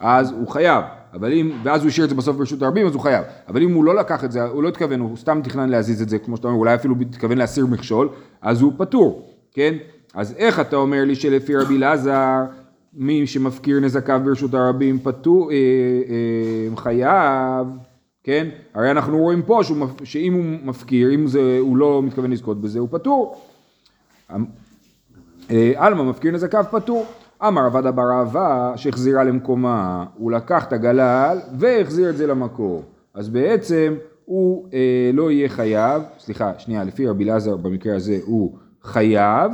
אז 0.00 0.30
הוא 0.30 0.48
חייב. 0.48 0.84
אבל 1.14 1.32
אם, 1.32 1.50
ואז 1.62 1.80
הוא 1.80 1.88
השאיר 1.88 2.04
את 2.04 2.10
זה 2.10 2.16
בסוף 2.16 2.36
ברשות 2.36 2.62
הרבים, 2.62 2.86
אז 2.86 2.94
הוא 2.94 3.02
חייב. 3.02 3.24
אבל 3.48 3.62
אם 3.62 3.74
הוא 3.74 3.84
לא 3.84 3.94
לקח 3.94 4.24
את 4.24 4.32
זה, 4.32 4.42
הוא 4.42 4.62
לא 4.62 4.68
התכוון, 4.68 5.00
הוא 5.00 5.16
סתם 5.16 5.40
תכנן 5.44 5.68
להזיז 5.68 6.02
את 6.02 6.08
זה, 6.08 6.18
כמו 6.18 6.36
שאתה 6.36 6.48
אומר, 6.48 6.58
אולי 6.58 6.74
אפילו 6.74 6.94
התכוון 7.00 7.38
להסיר 7.38 7.66
מכשול, 7.66 8.08
אז 8.42 8.60
הוא 8.60 8.72
פטור, 8.76 9.28
כן? 9.52 9.74
אז 10.14 10.34
איך 10.36 10.60
אתה 10.60 10.76
אומר 10.76 11.04
לי 11.04 11.14
שלפי 11.14 11.56
רבי 11.56 11.76
אלעזר, 11.76 12.44
מי 12.96 13.26
שמפקיר 13.26 13.80
נזקיו 13.80 14.20
ברשות 14.24 14.54
הרבים 14.54 14.98
פטור, 14.98 15.50
אה, 15.50 15.56
אה, 15.56 16.76
חייב, 16.76 17.66
כן? 18.22 18.48
הרי 18.74 18.90
אנחנו 18.90 19.18
רואים 19.18 19.42
פה 19.42 19.60
שהוא, 19.62 19.86
שאם 20.04 20.32
הוא 20.32 20.44
מפקיר, 20.64 21.14
אם 21.14 21.26
זה, 21.26 21.58
הוא 21.60 21.76
לא 21.76 22.02
מתכוון 22.02 22.30
לזכות 22.30 22.60
בזה, 22.60 22.78
הוא 22.78 22.88
פטור. 22.90 23.42
אה, 25.50 25.72
עלמא 25.76 26.02
מפקיר 26.02 26.32
נזקיו 26.32 26.64
פטור. 26.70 27.06
אמר 27.46 27.66
עבדה 27.66 27.90
בר 27.90 28.10
אהבה 28.18 28.72
שהחזירה 28.76 29.24
למקומה, 29.24 30.04
הוא 30.14 30.32
לקח 30.32 30.64
את 30.64 30.72
הגלל 30.72 31.38
והחזיר 31.58 32.10
את 32.10 32.16
זה 32.16 32.26
למקור. 32.26 32.82
אז 33.14 33.28
בעצם 33.28 33.94
הוא 34.24 34.68
אה, 34.72 35.10
לא 35.12 35.30
יהיה 35.30 35.48
חייב, 35.48 36.02
סליחה, 36.18 36.52
שנייה, 36.58 36.84
לפי 36.84 37.06
רבי 37.06 37.24
אלעזר 37.24 37.56
במקרה 37.56 37.96
הזה 37.96 38.18
הוא 38.24 38.58
חייב, 38.82 39.52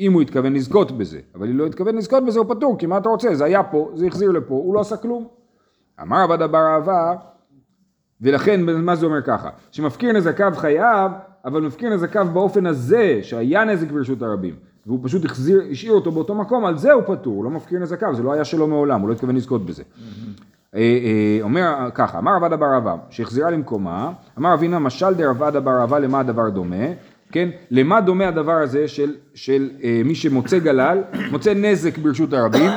אם 0.00 0.12
הוא 0.12 0.22
התכוון 0.22 0.52
לזכות 0.52 0.92
בזה, 0.92 1.20
אבל 1.34 1.48
אם 1.48 1.58
לא 1.58 1.66
התכוון 1.66 1.96
לזכות 1.96 2.24
בזה 2.26 2.38
הוא 2.38 2.54
פטור, 2.54 2.78
כי 2.78 2.86
מה 2.86 2.98
אתה 2.98 3.08
רוצה? 3.08 3.34
זה 3.34 3.44
היה 3.44 3.62
פה, 3.62 3.90
זה 3.94 4.06
החזיר 4.06 4.30
לפה, 4.30 4.54
הוא 4.54 4.74
לא 4.74 4.80
עשה 4.80 4.96
כלום. 4.96 5.26
אמר 6.02 6.16
עבדה 6.16 6.46
בר 6.46 6.66
אהבה, 6.66 7.14
ולכן 8.20 8.60
מה 8.64 8.96
זה 8.96 9.06
אומר 9.06 9.22
ככה? 9.22 9.48
שמפקיר 9.70 10.12
נזקיו 10.12 10.52
חייב, 10.56 11.12
אבל 11.44 11.62
מפקיר 11.62 11.94
נזקיו 11.94 12.28
באופן 12.32 12.66
הזה, 12.66 13.20
שהיה 13.22 13.64
נזק 13.64 13.90
ברשות 13.90 14.22
הרבים, 14.22 14.54
והוא 14.86 14.98
פשוט 15.02 15.24
החזיר, 15.24 15.62
השאיר 15.70 15.92
אותו 15.92 16.12
באותו 16.12 16.34
מקום, 16.34 16.64
על 16.64 16.78
זה 16.78 16.92
הוא 16.92 17.02
פטור, 17.06 17.34
הוא 17.34 17.44
לא 17.44 17.50
מפקיר 17.50 17.78
נזקיו, 17.78 18.14
זה 18.14 18.22
לא 18.22 18.32
היה 18.32 18.44
שלו 18.44 18.66
מעולם, 18.66 19.00
הוא 19.00 19.08
לא 19.08 19.14
התכוון 19.14 19.36
לזכות 19.36 19.66
בזה. 19.66 19.82
אה, 20.74 20.80
אה, 20.80 21.38
אומר 21.42 21.90
ככה, 21.94 22.18
אמר 22.18 22.32
עבדה 22.32 22.56
בר 22.56 22.74
אהבה, 22.74 22.96
שהחזירה 23.10 23.50
למקומה, 23.50 24.12
אמר 24.38 24.54
אבינה 24.54 24.78
משל 24.78 25.14
דרב 25.14 25.42
עדה 25.42 25.60
בר 25.60 25.80
אהבה 25.80 25.98
למה 25.98 26.20
הדבר 26.20 26.48
דומה? 26.48 26.86
כן? 27.32 27.48
למה 27.70 28.00
דומה 28.00 28.28
הדבר 28.28 28.52
הזה 28.52 28.88
של, 28.88 29.14
של 29.34 29.70
אה, 29.84 30.00
מי 30.04 30.14
שמוצא 30.14 30.58
גלל, 30.58 31.02
מוצא 31.30 31.54
נזק 31.54 31.98
ברשות 31.98 32.32
הרבים, 32.32 32.70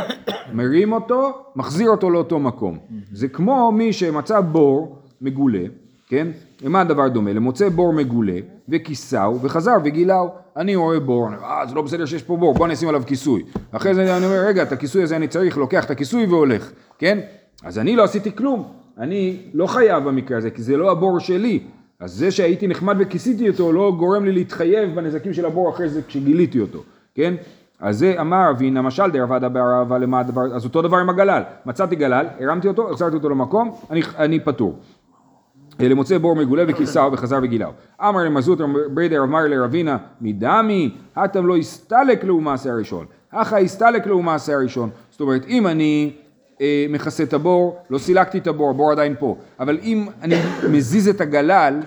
מרים 0.54 0.92
אותו, 0.92 1.32
מחזיר 1.56 1.90
אותו 1.90 2.10
לאותו 2.10 2.40
מקום. 2.40 2.78
זה 3.12 3.28
כמו 3.28 3.72
מי 3.72 3.94
שמצא 3.94 4.40
בור 4.40 5.00
מגולה, 5.22 5.64
כן? 6.08 6.28
למה 6.62 6.82
הדבר 6.82 7.08
דומה? 7.08 7.34
למוצא 7.34 7.70
בור 7.70 7.94
מגולה 7.94 8.40
וכיסהו 8.70 9.42
וחזר 9.42 9.76
וגילהו. 9.84 10.30
אני 10.58 10.76
רואה 10.76 11.00
בור, 11.00 11.28
אני 11.28 11.36
אומר, 11.36 11.48
אה 11.48 11.66
זה 11.68 11.76
לא 11.76 11.82
בסדר 11.82 12.06
שיש 12.06 12.24
פה 12.24 12.38
בור, 12.38 12.54
בוא 12.54 12.68
נשים 12.68 12.90
עליו 12.90 13.04
כיסוי. 13.06 13.44
אחרי 13.72 13.96
זה 13.96 14.18
אני 14.18 14.26
אומר, 14.26 14.46
רגע, 14.48 14.64
את 14.64 14.72
הכיסוי 14.72 15.04
הזה 15.04 15.16
אני 15.16 15.28
צריך, 15.28 15.58
לוקח 15.58 15.86
את 15.86 15.92
הכיסוי 15.92 16.26
והולך, 16.26 16.72
כן? 17.00 17.20
אז 17.64 17.80
אני 17.80 17.96
לא 17.96 18.04
עשיתי 18.04 18.36
כלום, 18.36 18.68
אני 18.98 19.38
לא 19.54 19.68
חייב 19.68 20.04
במקרה 20.04 20.38
הזה, 20.38 20.50
כי 20.50 20.62
זה 20.62 20.78
לא 20.78 20.92
הבור 20.92 21.20
שלי. 21.20 21.60
אז 22.02 22.12
זה 22.14 22.32
שהייתי 22.32 22.68
נחמד 22.68 22.96
וכיסיתי 23.00 23.50
אותו 23.50 23.72
לא 23.72 23.94
גורם 23.98 24.26
לי 24.26 24.32
להתחייב 24.32 24.96
בנזקים 24.96 25.34
של 25.34 25.46
הבור 25.46 25.70
אחרי 25.70 25.90
זה 25.90 26.02
כשגיליתי 26.02 26.60
אותו, 26.60 26.84
כן? 27.16 27.34
אז 27.80 28.00
זה 28.00 28.22
אמר 28.22 28.52
והנה 28.60 28.80
המשל 28.80 29.12
דרבדה 29.12 29.50
בערבה 29.50 29.98
למה 29.98 30.20
הדבר, 30.20 30.42
אז 30.42 30.66
אותו 30.66 30.82
דבר 30.82 30.98
עם 30.98 31.10
הגלל, 31.10 31.42
מצאתי 31.66 31.96
גלל, 31.96 32.26
הרמתי 32.40 32.68
אותו, 32.68 32.92
החזרתי 32.92 33.16
אותו 33.16 33.30
למקום, 33.30 33.72
אני, 33.90 34.02
אני 34.18 34.40
פטור. 34.40 34.80
למוצא 35.80 36.18
בור 36.18 36.36
מגולה 36.36 36.64
וכיסהו 36.68 37.12
וחזר 37.12 37.40
וגילהו. 37.44 37.72
אמר 38.02 38.24
למזות 38.24 38.60
ברדר 38.94 39.24
אמר 39.24 39.48
לרבינה 39.48 39.98
מדמי, 40.22 40.96
הטם 41.16 41.46
לא 41.46 41.58
הסתלק 41.58 42.24
לאו 42.24 42.42
מעשה 42.42 42.72
הראשון, 42.72 43.06
הכא 43.32 43.56
הסתלק 43.56 44.08
לאו 44.08 44.22
מעשה 44.22 44.54
הראשון. 44.54 44.90
זאת 45.12 45.22
אומרת, 45.22 45.46
אם 45.48 45.68
אני 45.68 46.12
אה, 46.62 46.86
מכסה 46.90 47.24
את 47.24 47.34
הבור, 47.34 47.78
לא 47.90 47.98
סילקתי 47.98 48.38
את 48.38 48.48
הבור, 48.48 48.70
הבור 48.70 48.92
עדיין 48.92 49.16
פה, 49.20 49.36
אבל 49.60 49.78
אם 49.84 50.06
אני 50.22 50.36
מזיז 50.70 51.08
את 51.08 51.22
הגלל 51.22 51.80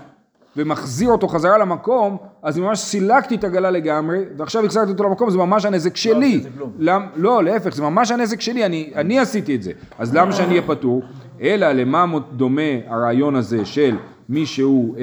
ומחזיר 0.57 1.09
אותו 1.09 1.29
חזרה 1.29 1.59
למקום, 1.59 2.17
אז 2.43 2.59
ממש 2.59 2.79
סילקתי 2.79 3.35
את 3.35 3.45
הגלל 3.45 3.73
לגמרי, 3.73 4.19
ועכשיו 4.37 4.65
החזרתי 4.65 4.91
אותו 4.91 5.05
למקום, 5.05 5.31
זה 5.31 5.39
ממש 5.39 5.65
הנזק 5.65 5.97
שלי. 5.97 6.37
עשית 6.41 6.53
כלום. 6.57 6.73
למ, 6.79 7.07
לא, 7.17 7.45
להפך, 7.45 7.75
זה 7.75 7.83
ממש 7.83 8.11
הנזק 8.11 8.41
שלי, 8.41 8.67
אני, 8.67 8.91
אני 8.95 9.19
עשיתי 9.19 9.55
את 9.57 9.63
זה. 9.63 9.73
אז 9.99 10.15
למה 10.15 10.33
שאני 10.33 10.49
אהיה 10.49 10.63
פטור? 10.63 11.03
אלא 11.41 11.73
למה 11.73 12.19
דומה 12.33 12.63
הרעיון 12.87 13.37
הזה 13.37 13.65
של 13.65 13.97
מי 14.29 14.47
שהוא, 14.47 14.97
אה, 14.99 15.03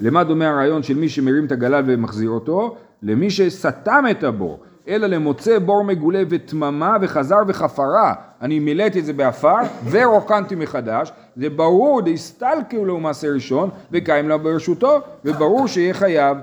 למה 0.00 0.24
דומה 0.24 0.48
הרעיון 0.48 0.82
של 0.82 0.96
מי 0.96 1.08
שמרים 1.08 1.44
את 1.44 1.52
הגלל 1.52 1.84
ומחזיר 1.86 2.30
אותו? 2.30 2.76
למי 3.02 3.30
שסתם 3.30 4.04
את 4.10 4.24
הבור. 4.24 4.58
אלא 4.88 5.06
למוצא 5.06 5.58
בור 5.58 5.84
מגולה 5.84 6.22
ותממה 6.28 6.96
וחזר 7.00 7.36
וחפרה. 7.48 8.14
אני 8.42 8.58
מילאתי 8.58 8.98
את 8.98 9.04
זה 9.04 9.12
בעפר 9.12 9.56
ורוקנתי 9.90 10.54
מחדש. 10.54 11.12
זה 11.36 11.50
ברור 11.50 12.02
דהסתלקו 12.02 12.84
לו 12.84 13.00
מעשה 13.00 13.28
ראשון 13.28 13.70
וקיים 13.92 14.28
לה 14.28 14.38
ברשותו 14.38 15.00
וברור 15.24 15.66
שיהיה 15.66 15.94
חייב. 15.94 16.36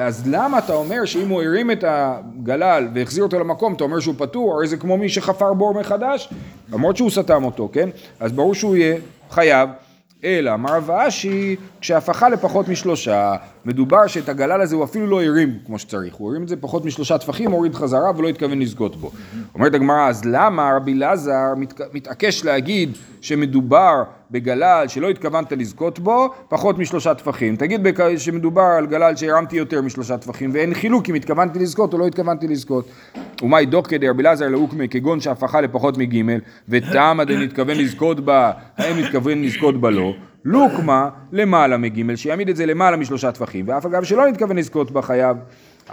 אז 0.00 0.22
למה 0.26 0.58
אתה 0.58 0.74
אומר 0.74 1.04
שאם 1.04 1.28
הוא 1.28 1.42
הרים 1.42 1.70
את 1.70 1.84
הגלל 1.86 2.88
והחזיר 2.94 3.24
אותו 3.24 3.38
למקום, 3.38 3.74
אתה 3.74 3.84
אומר 3.84 4.00
שהוא 4.00 4.14
פטור, 4.18 4.54
הרי 4.54 4.66
זה 4.66 4.76
כמו 4.76 4.96
מי 4.96 5.08
שחפר 5.08 5.54
בור 5.54 5.74
מחדש, 5.74 6.34
למרות 6.72 6.96
שהוא 6.96 7.10
סתם 7.10 7.44
אותו, 7.44 7.68
כן? 7.72 7.88
אז 8.20 8.32
ברור 8.32 8.54
שהוא 8.54 8.76
יהיה 8.76 8.96
חייב. 9.30 9.68
אלא 10.24 10.54
אמר 10.54 10.76
רב 10.76 10.90
אשי, 10.90 11.56
כשהפכה 11.80 12.28
לפחות 12.28 12.68
משלושה, 12.68 13.34
מדובר 13.64 14.06
שאת 14.06 14.28
הגלל 14.28 14.60
הזה 14.60 14.76
הוא 14.76 14.84
אפילו 14.84 15.06
לא 15.06 15.22
הרים 15.22 15.58
כמו 15.66 15.78
שצריך, 15.78 16.14
הוא 16.14 16.30
הרים 16.30 16.42
את 16.42 16.48
זה 16.48 16.56
פחות 16.56 16.84
משלושה 16.84 17.18
טפחים, 17.18 17.50
הוריד 17.50 17.74
חזרה 17.74 18.10
ולא 18.16 18.28
התכוון 18.28 18.58
לזכות 18.58 18.96
בו. 18.96 19.10
אומרת 19.54 19.74
הגמרא, 19.74 20.08
אז 20.08 20.24
למה 20.24 20.72
רבי 20.76 20.92
אלעזר 20.92 21.54
מת, 21.56 21.80
מתעקש 21.94 22.44
להגיד 22.44 22.96
שמדובר 23.20 24.02
בגלל 24.30 24.88
שלא 24.88 25.10
התכוונת 25.10 25.52
לזכות 25.52 25.98
בו, 25.98 26.34
פחות 26.48 26.78
משלושה 26.78 27.14
טפחים. 27.14 27.56
תגיד 27.56 27.80
שמדובר 28.16 28.62
על 28.62 28.86
גלל 28.86 29.16
שהרמתי 29.16 29.56
יותר 29.56 29.82
משלושה 29.82 30.18
טפחים, 30.18 30.50
ואין 30.52 30.74
חילוק 30.74 31.10
אם 31.10 31.14
התכוונתי 31.14 31.58
לזכות 31.58 31.92
או 31.92 31.98
לא 31.98 32.06
התכוונתי 32.06 32.48
לזכות. 32.48 32.88
ומאי 33.42 33.66
דוח 33.66 33.86
כדי 33.86 34.08
רבי 34.08 34.22
אלעזר 34.22 34.48
לאוקמי 34.48 34.88
כגון 34.88 35.20
שהפכה 35.20 35.60
לפחות 35.60 35.98
מגימל, 35.98 36.38
ותמה 36.68 37.24
דנתכוון 37.24 37.76
לזכות 37.76 38.20
בה, 38.20 38.52
האם 38.76 38.98
נתכוון 38.98 39.42
לזכות 39.42 39.80
בה 39.80 39.90
לא. 39.90 40.14
לוקמה 40.44 41.08
למעלה 41.32 41.76
מגימל, 41.76 42.16
שיעמיד 42.16 42.48
את 42.48 42.56
זה 42.56 42.66
למעלה 42.66 42.96
משלושה 42.96 43.32
טפחים, 43.32 43.64
ואף 43.68 43.86
אגב 43.86 44.04
שלא 44.04 44.28
נתכוון 44.28 44.56
לזכות 44.56 44.90
בה 44.90 45.02
חייב. 45.02 45.36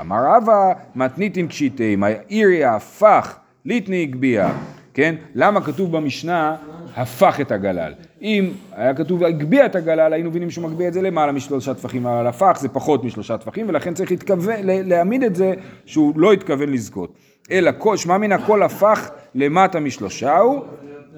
אמר 0.02 0.24
רבא, 0.26 0.74
מתניתין 0.96 1.48
קשיטי, 1.48 1.96
מה 1.96 2.08
איריה 2.30 2.76
הפך, 2.76 3.36
ליטני 3.66 4.02
הגביה. 4.02 4.50
כן? 4.94 5.16
למה 5.36 5.62
כתוב 5.62 5.92
במשנה 5.92 6.56
הפך 6.96 7.42
את 7.42 7.52
הגלל? 7.52 7.94
אם 8.22 8.52
היה 8.76 8.94
כתוב 8.94 9.24
הגביה 9.24 9.66
את 9.66 9.76
הגלל, 9.76 10.14
היינו 10.14 10.30
מבינים 10.30 10.50
שהוא 10.50 10.70
מגביה 10.70 10.88
את 10.88 10.94
זה 10.94 11.02
למעלה 11.02 11.32
משלושה 11.32 11.74
טפחים, 11.74 12.06
אבל 12.06 12.28
הפך 12.28 12.58
זה 12.60 12.70
פחות 12.70 13.04
משלושה 13.04 13.38
טפחים, 13.38 13.70
ולכן 13.70 13.94
צריך 13.94 14.12
להתכוון, 14.12 14.56
להעמיד 14.64 15.24
את 15.24 15.36
זה 15.36 15.54
שהוא 15.86 16.14
לא 16.16 16.34
התכוון 16.34 16.70
לזכות. 16.74 17.14
אלא 17.52 17.72
כל, 17.78 17.98
שמע 17.98 18.18
מן 18.18 18.32
הכל 18.32 18.64
הפך 18.64 19.10
למטה 19.36 19.80
משלושה 19.80 20.38
הוא, 20.38 20.62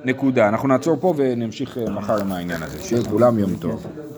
נקודה. 0.05 0.47
אנחנו 0.47 0.67
נעצור 0.67 0.97
פה 0.99 1.13
ונמשיך 1.17 1.77
אה, 1.77 1.89
מחר 1.89 2.21
עם 2.21 2.31
העניין 2.31 2.63
הזה. 2.63 2.83
שיהיה 2.83 3.01
לכולם 3.01 3.39
יום 3.39 3.55
טוב. 3.55 3.87